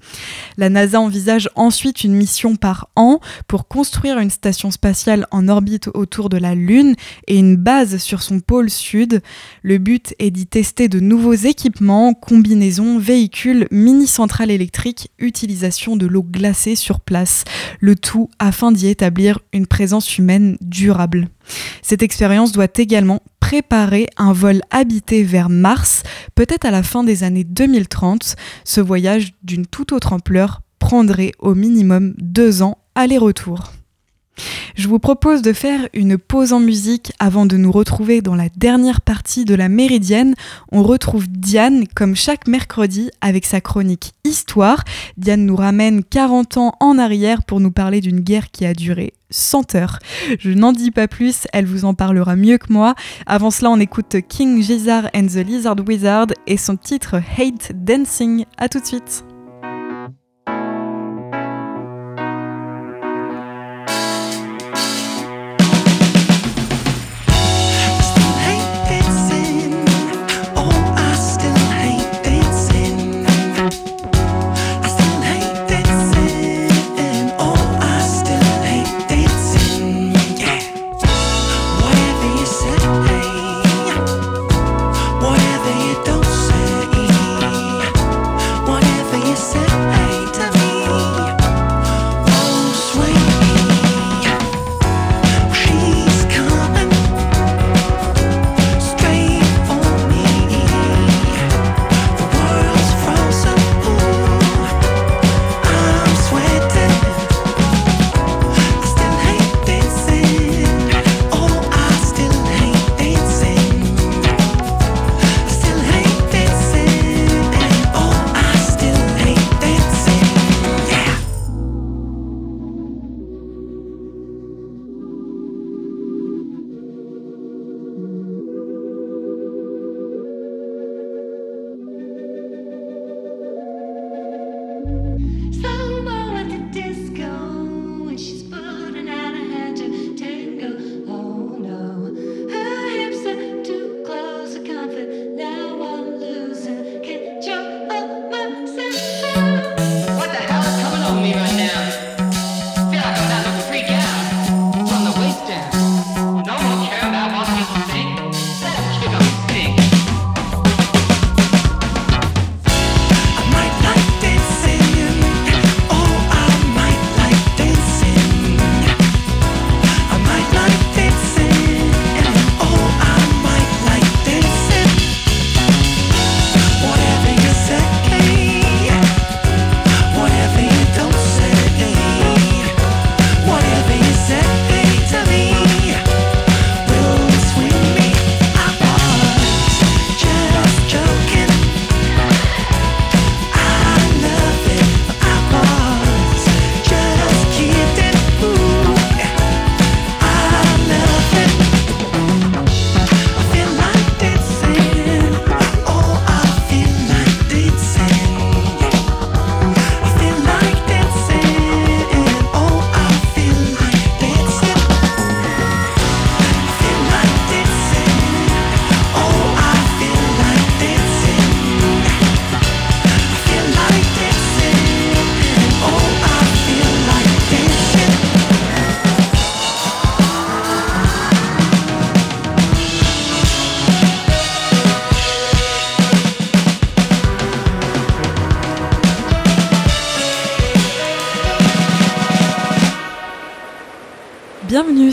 La 0.57 0.69
NASA 0.69 0.99
envisage 0.99 1.47
ensuite 1.55 2.03
une 2.03 2.15
mission 2.15 2.55
par 2.55 2.89
an 2.95 3.19
pour 3.47 3.67
construire 3.67 4.17
une 4.17 4.31
station 4.31 4.71
spatiale 4.71 5.27
en 5.29 5.47
orbite 5.47 5.89
autour 5.93 6.29
de 6.29 6.37
la 6.37 6.55
Lune 6.55 6.95
et 7.27 7.37
une 7.37 7.55
base 7.55 7.97
sur 7.97 8.23
son 8.23 8.39
pôle 8.39 8.71
sud. 8.71 9.21
Le 9.61 9.77
but 9.77 10.15
est 10.17 10.31
d'y 10.31 10.47
tester 10.47 10.87
de 10.87 10.99
nouveaux 10.99 11.33
équipements, 11.33 12.15
combinaisons, 12.15 12.97
véhicules, 12.97 13.67
mini-centrales 13.69 14.49
électriques, 14.49 15.11
utilisation 15.19 15.97
de 15.97 16.07
l'eau 16.07 16.23
glacée 16.23 16.75
sur 16.75 16.99
place. 16.99 17.43
Le 17.79 17.95
tout 17.95 18.31
afin 18.39 18.71
d'y 18.71 18.87
établir 18.87 19.37
une 19.53 19.67
présence 19.67 20.17
humaine 20.17 20.57
durable. 20.61 21.27
Cette 21.81 22.03
expérience 22.03 22.51
doit 22.51 22.67
également 22.77 23.21
préparer 23.39 24.07
un 24.17 24.33
vol 24.33 24.61
habité 24.69 25.23
vers 25.23 25.49
Mars, 25.49 26.03
peut-être 26.35 26.65
à 26.65 26.71
la 26.71 26.83
fin 26.83 27.03
des 27.03 27.23
années 27.23 27.43
2030. 27.43 28.35
Ce 28.63 28.81
voyage 28.81 29.33
d'une 29.43 29.65
toute 29.65 29.91
autre 29.91 30.13
ampleur 30.13 30.61
prendrait 30.79 31.31
au 31.39 31.53
minimum 31.53 32.13
deux 32.17 32.61
ans 32.61 32.77
aller-retour. 32.95 33.71
Je 34.75 34.87
vous 34.87 34.99
propose 34.99 35.41
de 35.41 35.53
faire 35.53 35.87
une 35.93 36.17
pause 36.17 36.53
en 36.53 36.59
musique 36.59 37.11
avant 37.19 37.45
de 37.45 37.57
nous 37.57 37.71
retrouver 37.71 38.21
dans 38.21 38.35
la 38.35 38.49
dernière 38.55 39.01
partie 39.01 39.45
de 39.45 39.55
la 39.55 39.69
Méridienne. 39.69 40.35
On 40.71 40.83
retrouve 40.83 41.27
Diane 41.27 41.85
comme 41.95 42.15
chaque 42.15 42.47
mercredi 42.47 43.11
avec 43.21 43.45
sa 43.45 43.61
chronique 43.61 44.13
Histoire. 44.23 44.83
Diane 45.17 45.45
nous 45.45 45.55
ramène 45.55 46.03
40 46.03 46.57
ans 46.57 46.73
en 46.79 46.97
arrière 46.97 47.43
pour 47.43 47.59
nous 47.59 47.71
parler 47.71 48.01
d'une 48.01 48.19
guerre 48.19 48.51
qui 48.51 48.65
a 48.65 48.73
duré 48.73 49.13
100 49.29 49.75
heures. 49.75 49.99
Je 50.39 50.51
n'en 50.51 50.71
dis 50.71 50.91
pas 50.91 51.07
plus, 51.07 51.47
elle 51.53 51.65
vous 51.65 51.85
en 51.85 51.93
parlera 51.93 52.35
mieux 52.35 52.57
que 52.57 52.71
moi. 52.71 52.95
Avant 53.25 53.51
cela, 53.51 53.71
on 53.71 53.79
écoute 53.79 54.15
King 54.27 54.61
Gizzard 54.61 55.09
and 55.15 55.27
the 55.27 55.45
Lizard 55.45 55.77
Wizard 55.87 56.27
et 56.47 56.57
son 56.57 56.77
titre 56.77 57.15
Hate 57.37 57.71
Dancing. 57.73 58.45
A 58.57 58.69
tout 58.69 58.79
de 58.79 58.85
suite. 58.85 59.23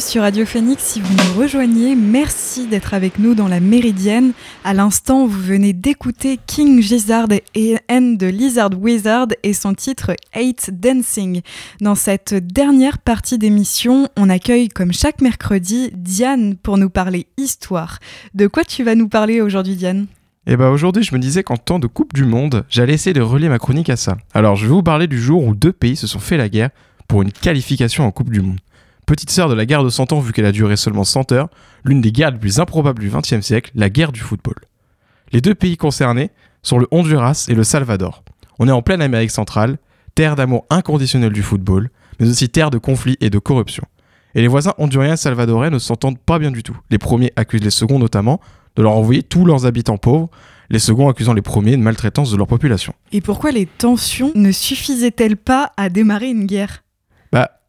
Sur 0.08 0.22
Radio 0.22 0.46
Phoenix. 0.46 0.82
Si 0.82 1.02
vous 1.02 1.12
nous 1.12 1.38
rejoignez, 1.38 1.94
merci 1.94 2.66
d'être 2.66 2.94
avec 2.94 3.18
nous 3.18 3.34
dans 3.34 3.46
la 3.46 3.60
Méridienne. 3.60 4.32
À 4.64 4.72
l'instant, 4.72 5.26
vous 5.26 5.38
venez 5.38 5.74
d'écouter 5.74 6.40
King 6.46 6.80
Gizzard 6.80 7.28
et 7.54 7.76
N 7.88 8.16
de 8.16 8.26
Lizard 8.26 8.70
Wizard 8.80 9.26
et 9.42 9.52
son 9.52 9.74
titre 9.74 10.12
Hate 10.32 10.70
Dancing. 10.72 11.42
Dans 11.82 11.94
cette 11.94 12.32
dernière 12.32 12.96
partie 12.96 13.36
d'émission, 13.36 14.08
on 14.16 14.30
accueille 14.30 14.68
comme 14.68 14.94
chaque 14.94 15.20
mercredi 15.20 15.90
Diane 15.92 16.56
pour 16.56 16.78
nous 16.78 16.88
parler 16.88 17.26
histoire. 17.36 17.98
De 18.32 18.46
quoi 18.46 18.64
tu 18.64 18.84
vas 18.84 18.94
nous 18.94 19.08
parler 19.08 19.42
aujourd'hui, 19.42 19.76
Diane? 19.76 20.06
Et 20.46 20.52
eh 20.52 20.56
bah 20.56 20.70
aujourd'hui, 20.70 21.02
je 21.02 21.14
me 21.14 21.20
disais 21.20 21.42
qu'en 21.42 21.58
temps 21.58 21.78
de 21.78 21.86
Coupe 21.86 22.14
du 22.14 22.24
Monde, 22.24 22.64
j'allais 22.70 22.94
essayer 22.94 23.12
de 23.12 23.20
relier 23.20 23.50
ma 23.50 23.58
chronique 23.58 23.90
à 23.90 23.96
ça. 23.96 24.16
Alors, 24.32 24.56
je 24.56 24.64
vais 24.64 24.72
vous 24.72 24.82
parler 24.82 25.06
du 25.06 25.20
jour 25.20 25.44
où 25.44 25.54
deux 25.54 25.74
pays 25.74 25.96
se 25.96 26.06
sont 26.06 26.18
fait 26.18 26.38
la 26.38 26.48
guerre 26.48 26.70
pour 27.08 27.20
une 27.20 27.32
qualification 27.32 28.06
en 28.06 28.10
Coupe 28.10 28.30
du 28.30 28.40
Monde 28.40 28.58
petite 29.08 29.30
sœur 29.30 29.48
de 29.48 29.54
la 29.54 29.64
guerre 29.64 29.82
de 29.82 29.88
100 29.88 30.12
ans 30.12 30.20
vu 30.20 30.32
qu'elle 30.32 30.44
a 30.44 30.52
duré 30.52 30.76
seulement 30.76 31.02
100 31.02 31.32
heures, 31.32 31.48
l'une 31.82 32.02
des 32.02 32.12
guerres 32.12 32.30
les 32.30 32.38
plus 32.38 32.60
improbables 32.60 33.00
du 33.00 33.10
XXe 33.10 33.40
siècle, 33.40 33.70
la 33.74 33.88
guerre 33.88 34.12
du 34.12 34.20
football. 34.20 34.56
Les 35.32 35.40
deux 35.40 35.54
pays 35.54 35.78
concernés 35.78 36.30
sont 36.62 36.78
le 36.78 36.86
Honduras 36.90 37.46
et 37.48 37.54
le 37.54 37.64
Salvador. 37.64 38.22
On 38.58 38.68
est 38.68 38.72
en 38.72 38.82
pleine 38.82 39.00
Amérique 39.00 39.30
centrale, 39.30 39.78
terre 40.14 40.36
d'amour 40.36 40.66
inconditionnel 40.68 41.32
du 41.32 41.42
football, 41.42 41.88
mais 42.20 42.28
aussi 42.28 42.50
terre 42.50 42.70
de 42.70 42.76
conflits 42.76 43.16
et 43.22 43.30
de 43.30 43.38
corruption. 43.38 43.84
Et 44.34 44.42
les 44.42 44.48
voisins 44.48 44.74
honduriens 44.76 45.14
et 45.14 45.16
salvadoriens 45.16 45.70
ne 45.70 45.78
s'entendent 45.78 46.18
pas 46.18 46.38
bien 46.38 46.50
du 46.50 46.62
tout. 46.62 46.76
Les 46.90 46.98
premiers 46.98 47.32
accusent 47.36 47.64
les 47.64 47.70
seconds 47.70 47.98
notamment 47.98 48.40
de 48.76 48.82
leur 48.82 48.92
envoyer 48.92 49.22
tous 49.22 49.46
leurs 49.46 49.64
habitants 49.64 49.96
pauvres, 49.96 50.28
les 50.68 50.78
seconds 50.78 51.08
accusant 51.08 51.32
les 51.32 51.40
premiers 51.40 51.78
de 51.78 51.82
maltraitance 51.82 52.30
de 52.30 52.36
leur 52.36 52.46
population. 52.46 52.92
Et 53.10 53.22
pourquoi 53.22 53.52
les 53.52 53.64
tensions 53.64 54.32
ne 54.34 54.52
suffisaient-elles 54.52 55.38
pas 55.38 55.72
à 55.78 55.88
démarrer 55.88 56.28
une 56.28 56.44
guerre? 56.44 56.82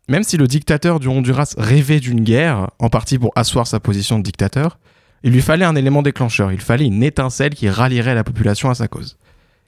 Même 0.10 0.24
si 0.24 0.38
le 0.38 0.48
dictateur 0.48 1.00
du 1.00 1.08
Honduras 1.08 1.54
rêvait 1.58 2.00
d'une 2.00 2.24
guerre, 2.24 2.72
en 2.80 2.90
partie 2.90 3.20
pour 3.20 3.32
asseoir 3.36 3.68
sa 3.68 3.80
position 3.80 4.18
de 4.18 4.24
dictateur, 4.24 4.80
il 5.24 5.32
lui 5.32 5.42
fallait 5.42 5.66
un 5.66 5.76
élément 5.76 6.02
déclencheur, 6.02 6.52
il 6.52 6.60
fallait 6.60 6.86
une 6.86 7.04
étincelle 7.04 7.54
qui 7.54 7.70
rallierait 7.70 8.16
la 8.16 8.24
population 8.24 8.72
à 8.72 8.76
sa 8.76 8.88
cause. 8.88 9.18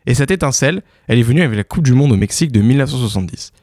Et 0.07 0.15
cette 0.15 0.31
étincelle, 0.31 0.81
elle 1.07 1.19
est 1.19 1.23
venue 1.23 1.43
avec 1.43 1.57
la 1.57 1.63
Coupe 1.63 1.83
du 1.83 1.93
Monde 1.93 2.11
au 2.11 2.15
Mexique 2.15 2.51
de 2.51 2.59
1970. 2.59 3.53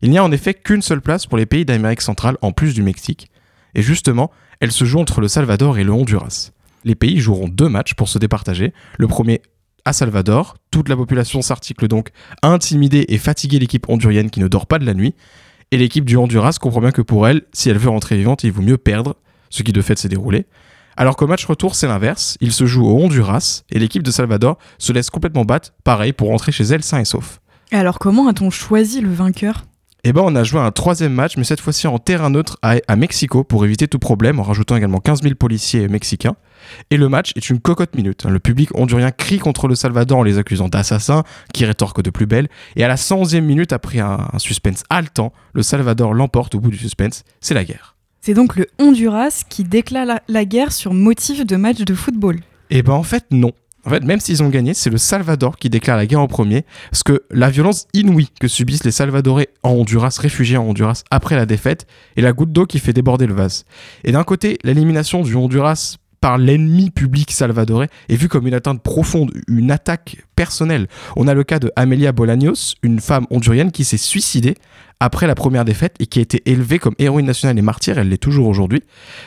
Il 0.00 0.10
n'y 0.10 0.16
a 0.16 0.24
en 0.24 0.32
effet 0.32 0.54
qu'une 0.54 0.80
seule 0.80 1.02
place 1.02 1.26
pour 1.26 1.36
les 1.36 1.44
pays 1.44 1.66
d'Amérique 1.66 2.00
centrale 2.00 2.38
en 2.40 2.52
plus 2.52 2.72
du 2.72 2.82
Mexique, 2.82 3.30
et 3.74 3.82
justement, 3.82 4.30
elle 4.60 4.72
se 4.72 4.86
joue 4.86 5.00
entre 5.00 5.20
le 5.20 5.28
Salvador 5.28 5.76
et 5.76 5.84
le 5.84 5.92
Honduras. 5.92 6.52
Les 6.84 6.94
pays 6.94 7.20
joueront 7.20 7.48
deux 7.48 7.68
matchs 7.68 7.94
pour 7.94 8.08
se 8.08 8.18
départager. 8.18 8.72
Le 8.96 9.08
premier 9.08 9.42
à 9.84 9.92
Salvador, 9.92 10.56
toute 10.70 10.88
la 10.88 10.96
population 10.96 11.42
s'article 11.42 11.88
donc 11.88 12.10
à 12.40 12.48
intimider 12.48 13.04
et 13.08 13.18
fatiguer 13.18 13.58
l'équipe 13.58 13.88
hondurienne 13.88 14.30
qui 14.30 14.40
ne 14.40 14.48
dort 14.48 14.66
pas 14.66 14.78
de 14.78 14.86
la 14.86 14.94
nuit, 14.94 15.14
Et 15.70 15.76
l'équipe 15.76 16.04
du 16.04 16.16
Honduras 16.16 16.56
comprend 16.60 16.80
bien 16.80 16.92
que 16.92 17.02
pour 17.02 17.26
elle, 17.26 17.42
si 17.52 17.70
elle 17.70 17.78
veut 17.78 17.88
rentrer 17.88 18.16
vivante, 18.16 18.44
il 18.44 18.52
vaut 18.52 18.62
mieux 18.62 18.78
perdre, 18.78 19.16
ce 19.50 19.62
qui 19.62 19.72
de 19.72 19.82
fait 19.82 19.98
s'est 19.98 20.08
déroulé. 20.08 20.46
Alors 20.96 21.16
qu'au 21.16 21.26
match 21.26 21.44
retour, 21.44 21.74
c'est 21.74 21.88
l'inverse. 21.88 22.36
Il 22.40 22.52
se 22.52 22.66
joue 22.66 22.86
au 22.86 23.02
Honduras 23.02 23.64
et 23.70 23.78
l'équipe 23.78 24.02
de 24.02 24.10
Salvador 24.10 24.58
se 24.78 24.92
laisse 24.92 25.10
complètement 25.10 25.44
battre, 25.44 25.72
pareil, 25.82 26.12
pour 26.12 26.28
rentrer 26.28 26.52
chez 26.52 26.64
elle 26.64 26.84
sain 26.84 27.00
et 27.00 27.04
sauf. 27.04 27.40
Alors 27.72 27.98
comment 27.98 28.28
a-t-on 28.28 28.50
choisi 28.50 29.00
le 29.00 29.12
vainqueur? 29.12 29.64
Eh 30.06 30.12
ben, 30.12 30.20
on 30.22 30.36
a 30.36 30.44
joué 30.44 30.60
un 30.60 30.70
troisième 30.70 31.14
match, 31.14 31.38
mais 31.38 31.44
cette 31.44 31.62
fois-ci 31.62 31.86
en 31.86 31.98
terrain 31.98 32.28
neutre 32.28 32.58
à, 32.60 32.74
à 32.88 32.94
Mexico 32.96 33.42
pour 33.42 33.64
éviter 33.64 33.88
tout 33.88 33.98
problème, 33.98 34.38
en 34.38 34.42
rajoutant 34.42 34.76
également 34.76 35.00
15 35.00 35.22
000 35.22 35.34
policiers 35.34 35.88
mexicains. 35.88 36.36
Et 36.90 36.98
le 36.98 37.08
match 37.08 37.32
est 37.36 37.48
une 37.48 37.58
cocotte 37.58 37.96
minute. 37.96 38.26
Le 38.26 38.38
public 38.38 38.68
hondurien 38.74 39.10
crie 39.10 39.38
contre 39.38 39.66
le 39.66 39.74
Salvador 39.74 40.18
en 40.18 40.22
les 40.22 40.36
accusant 40.36 40.68
d'assassins, 40.68 41.22
qui 41.54 41.64
rétorquent 41.64 42.02
de 42.02 42.10
plus 42.10 42.26
belle. 42.26 42.48
Et 42.76 42.84
à 42.84 42.88
la 42.88 42.96
111e 42.96 43.40
minute, 43.40 43.72
après 43.72 43.98
un, 43.98 44.28
un 44.30 44.38
suspense 44.38 44.82
haletant, 44.90 45.32
le 45.54 45.62
Salvador 45.62 46.12
l'emporte 46.12 46.54
au 46.54 46.60
bout 46.60 46.70
du 46.70 46.76
suspense. 46.76 47.24
C'est 47.40 47.54
la 47.54 47.64
guerre. 47.64 47.96
C'est 48.20 48.34
donc 48.34 48.56
le 48.56 48.66
Honduras 48.78 49.42
qui 49.48 49.64
déclare 49.64 50.04
la, 50.04 50.22
la 50.28 50.44
guerre 50.44 50.72
sur 50.72 50.92
motif 50.92 51.46
de 51.46 51.56
match 51.56 51.78
de 51.78 51.94
football. 51.94 52.40
Eh 52.68 52.82
ben 52.82 52.92
en 52.92 53.02
fait 53.02 53.24
non. 53.30 53.52
En 53.86 53.90
fait, 53.90 54.02
même 54.02 54.20
s'ils 54.20 54.42
ont 54.42 54.48
gagné, 54.48 54.72
c'est 54.72 54.90
le 54.90 54.98
Salvador 54.98 55.56
qui 55.56 55.68
déclare 55.68 55.96
la 55.96 56.06
guerre 56.06 56.20
en 56.20 56.26
premier, 56.26 56.64
parce 56.90 57.02
que 57.02 57.22
la 57.30 57.50
violence 57.50 57.86
inouïe 57.92 58.28
que 58.40 58.48
subissent 58.48 58.84
les 58.84 58.90
Salvadorais 58.90 59.48
en 59.62 59.70
Honduras, 59.70 60.16
réfugiés 60.20 60.56
en 60.56 60.64
Honduras 60.64 61.02
après 61.10 61.36
la 61.36 61.44
défaite, 61.44 61.86
est 62.16 62.22
la 62.22 62.32
goutte 62.32 62.52
d'eau 62.52 62.66
qui 62.66 62.78
fait 62.78 62.92
déborder 62.92 63.26
le 63.26 63.34
vase. 63.34 63.64
Et 64.04 64.12
d'un 64.12 64.24
côté, 64.24 64.58
l'élimination 64.64 65.22
du 65.22 65.34
Honduras 65.34 65.96
par 66.24 66.38
l'ennemi 66.38 66.88
public 66.88 67.30
salvadorais 67.32 67.90
est 68.08 68.16
vue 68.16 68.28
comme 68.28 68.46
une 68.46 68.54
atteinte 68.54 68.82
profonde, 68.82 69.30
une 69.46 69.70
attaque 69.70 70.24
personnelle. 70.36 70.88
On 71.16 71.28
a 71.28 71.34
le 71.34 71.44
cas 71.44 71.58
de 71.58 71.70
Amelia 71.76 72.12
Bolaños, 72.12 72.76
une 72.82 72.98
femme 72.98 73.26
hondurienne 73.28 73.70
qui 73.70 73.84
s'est 73.84 73.98
suicidée 73.98 74.54
après 75.00 75.26
la 75.26 75.34
première 75.34 75.66
défaite 75.66 75.96
et 76.00 76.06
qui 76.06 76.20
a 76.20 76.22
été 76.22 76.40
élevée 76.46 76.78
comme 76.78 76.94
héroïne 76.98 77.26
nationale 77.26 77.58
et 77.58 77.60
martyre, 77.60 77.98
elle 77.98 78.08
l'est 78.08 78.16
toujours 78.16 78.48
aujourd'hui. 78.48 78.82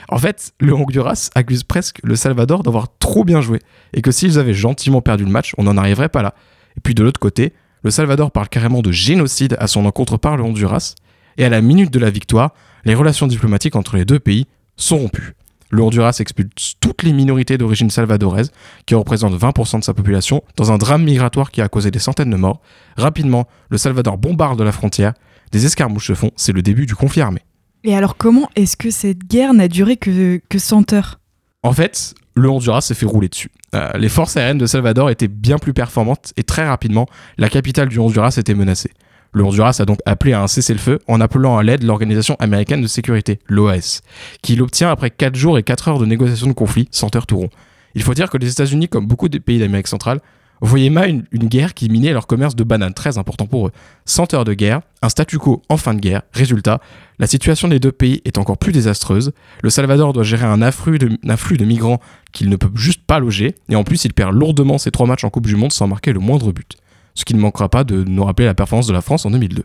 En 0.10 0.17
fait, 0.17 0.53
le 0.60 0.73
Honduras 0.73 1.29
accuse 1.36 1.62
presque 1.62 1.99
le 2.03 2.15
Salvador 2.15 2.63
d'avoir 2.63 2.88
trop 2.97 3.23
bien 3.23 3.41
joué 3.41 3.60
et 3.93 4.01
que 4.01 4.10
s'ils 4.10 4.39
avaient 4.39 4.55
gentiment 4.55 5.03
perdu 5.03 5.23
le 5.23 5.29
match, 5.29 5.53
on 5.60 5.65
n'en 5.65 5.77
arriverait 5.77 6.10
pas 6.10 6.23
là. 6.23 6.33
Et 6.77 6.81
puis 6.81 6.95
de 6.95 7.03
l'autre 7.03 7.19
côté, 7.19 7.53
le 7.83 7.91
Salvador 7.91 8.31
parle 8.31 8.49
carrément 8.49 8.81
de 8.81 8.91
génocide 8.91 9.55
à 9.60 9.67
son 9.67 9.86
encontre 9.86 10.17
par 10.17 10.36
le 10.36 10.41
Honduras 10.41 10.95
et 11.38 11.45
à 11.45 11.49
la 11.49 11.62
minute 11.62 11.93
de 11.93 11.99
la 11.99 12.10
victoire, 12.10 12.55
les 12.86 12.95
relations 12.95 13.27
diplomatiques 13.27 13.75
entre 13.75 13.97
les 13.97 14.05
deux 14.05 14.17
pays 14.17 14.47
sont 14.77 14.97
rompues. 14.97 15.36
Le 15.69 15.82
Honduras 15.82 16.17
expulse 16.19 16.75
toutes 16.80 17.03
les 17.03 17.13
minorités 17.13 17.58
d'origine 17.58 17.89
salvadoraise, 17.89 18.51
qui 18.86 18.95
représentent 18.95 19.39
20% 19.39 19.80
de 19.80 19.84
sa 19.84 19.93
population, 19.93 20.43
dans 20.56 20.71
un 20.71 20.77
drame 20.77 21.03
migratoire 21.03 21.51
qui 21.51 21.62
a 21.62 21.67
causé 21.67 21.91
des 21.91 21.99
centaines 21.99 22.30
de 22.30 22.38
morts. 22.38 22.62
Rapidement, 22.95 23.47
le 23.69 23.77
Salvador 23.77 24.17
bombarde 24.17 24.62
la 24.62 24.71
frontière, 24.71 25.13
des 25.51 25.65
escarmouches 25.65 26.08
se 26.08 26.13
font, 26.13 26.32
c'est 26.36 26.53
le 26.53 26.62
début 26.62 26.86
du 26.86 26.95
conflit 26.95 27.21
armé. 27.21 27.41
Et 27.84 27.95
alors 27.95 28.17
comment 28.17 28.49
est-ce 28.56 28.75
que 28.75 28.89
cette 28.89 29.27
guerre 29.27 29.53
n'a 29.53 29.67
duré 29.67 29.97
que, 29.97 30.41
que 30.49 30.60
100 30.60 30.93
heures? 30.93 31.19
En 31.63 31.73
fait, 31.73 32.15
le 32.34 32.49
Honduras 32.49 32.82
s'est 32.82 32.93
fait 32.93 33.06
rouler 33.06 33.30
dessus. 33.30 33.51
Euh, 33.75 33.91
les 33.97 34.10
forces 34.10 34.38
aériennes 34.38 34.58
de 34.58 34.65
Salvador 34.65 35.10
étaient 35.10 35.27
bien 35.27 35.58
plus 35.58 35.73
performantes 35.73 36.34
et 36.38 36.43
très 36.43 36.67
rapidement, 36.67 37.08
la 37.38 37.49
capitale 37.49 37.89
du 37.89 37.99
Honduras 37.99 38.36
était 38.38 38.53
menacée. 38.53 38.91
Le 39.38 39.43
Honduras 39.43 39.78
a 39.80 39.86
donc 39.86 40.00
appelé 40.08 40.34
à 40.34 40.41
un 40.41 40.47
cessez-le-feu 40.47 40.97
en 41.08 41.21
appelant 41.21 41.60
à 41.60 41.63
l'aide 41.63 41.84
l'Organisation 41.84 42.36
américaine 42.39 42.82
de 42.82 42.88
sécurité, 42.88 43.38
l'OAS, 43.45 44.02
qui 44.41 44.56
l'obtient 44.56 44.89
après 44.89 45.12
4 45.12 45.36
jours 45.36 45.60
et 45.60 45.63
4 45.63 45.89
heures 45.89 46.00
de 46.00 46.08
négociations 46.08 46.47
de 46.47 46.54
conflit, 46.54 46.88
sans 46.89 47.08
heures 47.15 47.28
tout 47.28 47.38
rond. 47.38 47.50
Il 47.93 48.02
faut 48.02 48.15
dire 48.15 48.32
que 48.32 48.39
les 48.39 48.50
États-Unis, 48.52 48.88
comme 48.88 49.06
beaucoup 49.06 49.30
des 49.30 49.39
pays 49.39 49.60
d'Amérique 49.60 49.89
centrale, 49.89 50.21
voyaient 50.62 50.89
mal 50.89 51.12
une, 51.12 51.23
une, 51.32 51.50
guerre 51.50 51.76
qui 51.76 51.88
minait 51.88 52.13
leur 52.13 52.26
commerce 52.26 52.56
de 52.56 52.63
bananes, 52.63 52.95
très 52.95 53.19
important 53.19 53.45
pour 53.45 53.67
eux. 53.67 53.71
100 54.06 54.34
heures 54.34 54.43
de 54.43 54.56
guerre, 54.56 54.82
un 55.04 55.10
statu 55.10 55.38
quo 55.38 55.62
en 55.69 55.78
fin 55.78 55.93
de 55.93 56.00
guerre. 56.00 56.23
Résultat, 56.34 56.82
la 57.19 57.28
situation 57.28 57.67
des 57.67 57.80
deux 57.80 57.91
pays 57.91 58.23
est 58.26 58.39
encore 58.39 58.58
plus 58.58 58.71
désastreuse. 58.71 59.34
Le 59.62 59.69
Salvador 59.69 60.13
doit 60.13 60.23
gérer 60.23 60.47
un 60.47 60.63
afflux 60.63 60.97
de, 60.97 61.12
un 61.23 61.30
afflux 61.30 61.58
de 61.58 61.65
migrants 61.65 62.00
qu'il 62.32 62.50
ne 62.50 62.56
peut 62.56 62.71
juste 62.73 63.04
pas 63.06 63.19
loger, 63.19 63.54
et 63.69 63.76
en 63.76 63.84
plus 63.84 64.04
il 64.04 64.13
perd 64.13 64.34
lourdement 64.34 64.80
ses 64.80 64.89
trois 64.89 65.06
matchs 65.06 65.26
en 65.26 65.30
Coupe 65.30 65.45
du 65.45 65.56
Monde 65.56 65.73
sans 65.73 65.86
marquer 65.86 66.12
le 66.12 66.19
moindre 66.19 66.52
but 66.52 66.76
ce 67.17 67.25
qui 67.25 67.34
ne 67.34 67.39
manquera 67.39 67.67
pas 67.67 67.84
de 67.84 68.03
nous 68.03 68.23
rappeler 68.23 68.45
la 68.45 68.53
performance 68.53 68.88
de 68.88 68.93
la 68.93 69.01
France 69.01 69.25
en 69.25 69.32
2002. 69.32 69.63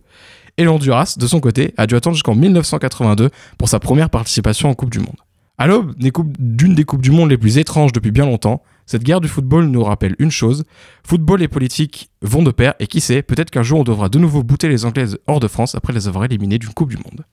Et 0.56 0.64
l'Honduras, 0.64 1.16
de 1.18 1.26
son 1.26 1.40
côté, 1.40 1.74
a 1.76 1.86
dû 1.86 1.94
attendre 1.94 2.16
jusqu'en 2.16 2.34
1982 2.34 3.30
pour 3.58 3.68
sa 3.68 3.78
première 3.78 4.10
participation 4.10 4.70
en 4.70 4.74
Coupe 4.74 4.90
du 4.90 4.98
Monde. 4.98 5.16
À 5.58 5.66
l'aube 5.66 5.94
d'une 6.38 6.74
des 6.74 6.84
Coupes 6.84 7.02
du 7.02 7.10
Monde 7.10 7.30
les 7.30 7.38
plus 7.38 7.58
étranges 7.58 7.92
depuis 7.92 8.10
bien 8.10 8.24
longtemps, 8.24 8.62
cette 8.86 9.04
guerre 9.04 9.20
du 9.20 9.28
football 9.28 9.66
nous 9.66 9.84
rappelle 9.84 10.16
une 10.18 10.30
chose, 10.30 10.64
football 11.04 11.42
et 11.42 11.48
politique 11.48 12.10
vont 12.20 12.42
de 12.42 12.50
pair 12.50 12.74
et 12.80 12.86
qui 12.86 13.00
sait, 13.00 13.22
peut-être 13.22 13.50
qu'un 13.50 13.62
jour 13.62 13.80
on 13.80 13.84
devra 13.84 14.08
de 14.08 14.18
nouveau 14.18 14.42
bouter 14.42 14.68
les 14.68 14.84
Anglaises 14.84 15.18
hors 15.26 15.40
de 15.40 15.48
France 15.48 15.74
après 15.74 15.92
les 15.92 16.08
avoir 16.08 16.24
éliminées 16.24 16.58
d'une 16.58 16.72
Coupe 16.72 16.90
du 16.90 16.96
Monde. 16.96 17.24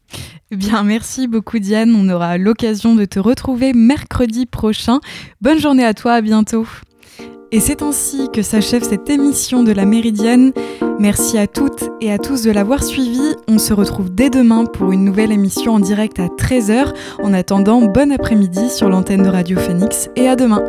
Eh 0.52 0.58
bien, 0.58 0.84
merci 0.84 1.28
beaucoup 1.28 1.60
Diane, 1.60 1.96
on 1.96 2.10
aura 2.10 2.38
l'occasion 2.38 2.94
de 2.96 3.06
te 3.06 3.20
retrouver 3.20 3.74
mercredi 3.74 4.46
prochain. 4.46 5.00
Bonne 5.42 5.60
journée 5.60 5.86
à 5.86 5.94
toi, 5.94 6.14
à 6.14 6.22
bientôt. 6.22 6.68
Et 7.52 7.60
c'est 7.60 7.82
ainsi 7.82 8.30
que 8.32 8.44
s'achève 8.44 8.84
cette 8.84 9.10
émission 9.10 9.64
de 9.64 9.72
la 9.72 9.86
Méridienne. 9.86 10.54
Merci 11.00 11.38
à 11.38 11.48
toutes 11.48 11.90
et 12.00 12.12
à 12.12 12.20
tous 12.20 12.44
de 12.44 12.52
l'avoir 12.52 12.84
suivi. 12.84 13.36
On 13.48 13.58
se 13.58 13.74
retrouve 13.74 14.14
dès 14.14 14.30
demain 14.30 14.66
pour 14.66 14.92
une 14.92 15.04
nouvelle 15.04 15.32
émission 15.32 15.74
en 15.74 15.80
direct 15.80 16.20
à 16.20 16.28
13h. 16.28 16.94
En 17.24 17.34
attendant, 17.34 17.82
bon 17.82 18.12
après-midi 18.12 18.70
sur 18.70 18.90
l'antenne 18.90 19.24
de 19.24 19.30
Radio 19.30 19.58
Phoenix 19.58 20.10
et 20.16 20.28
à 20.28 20.36
demain. 20.36 20.62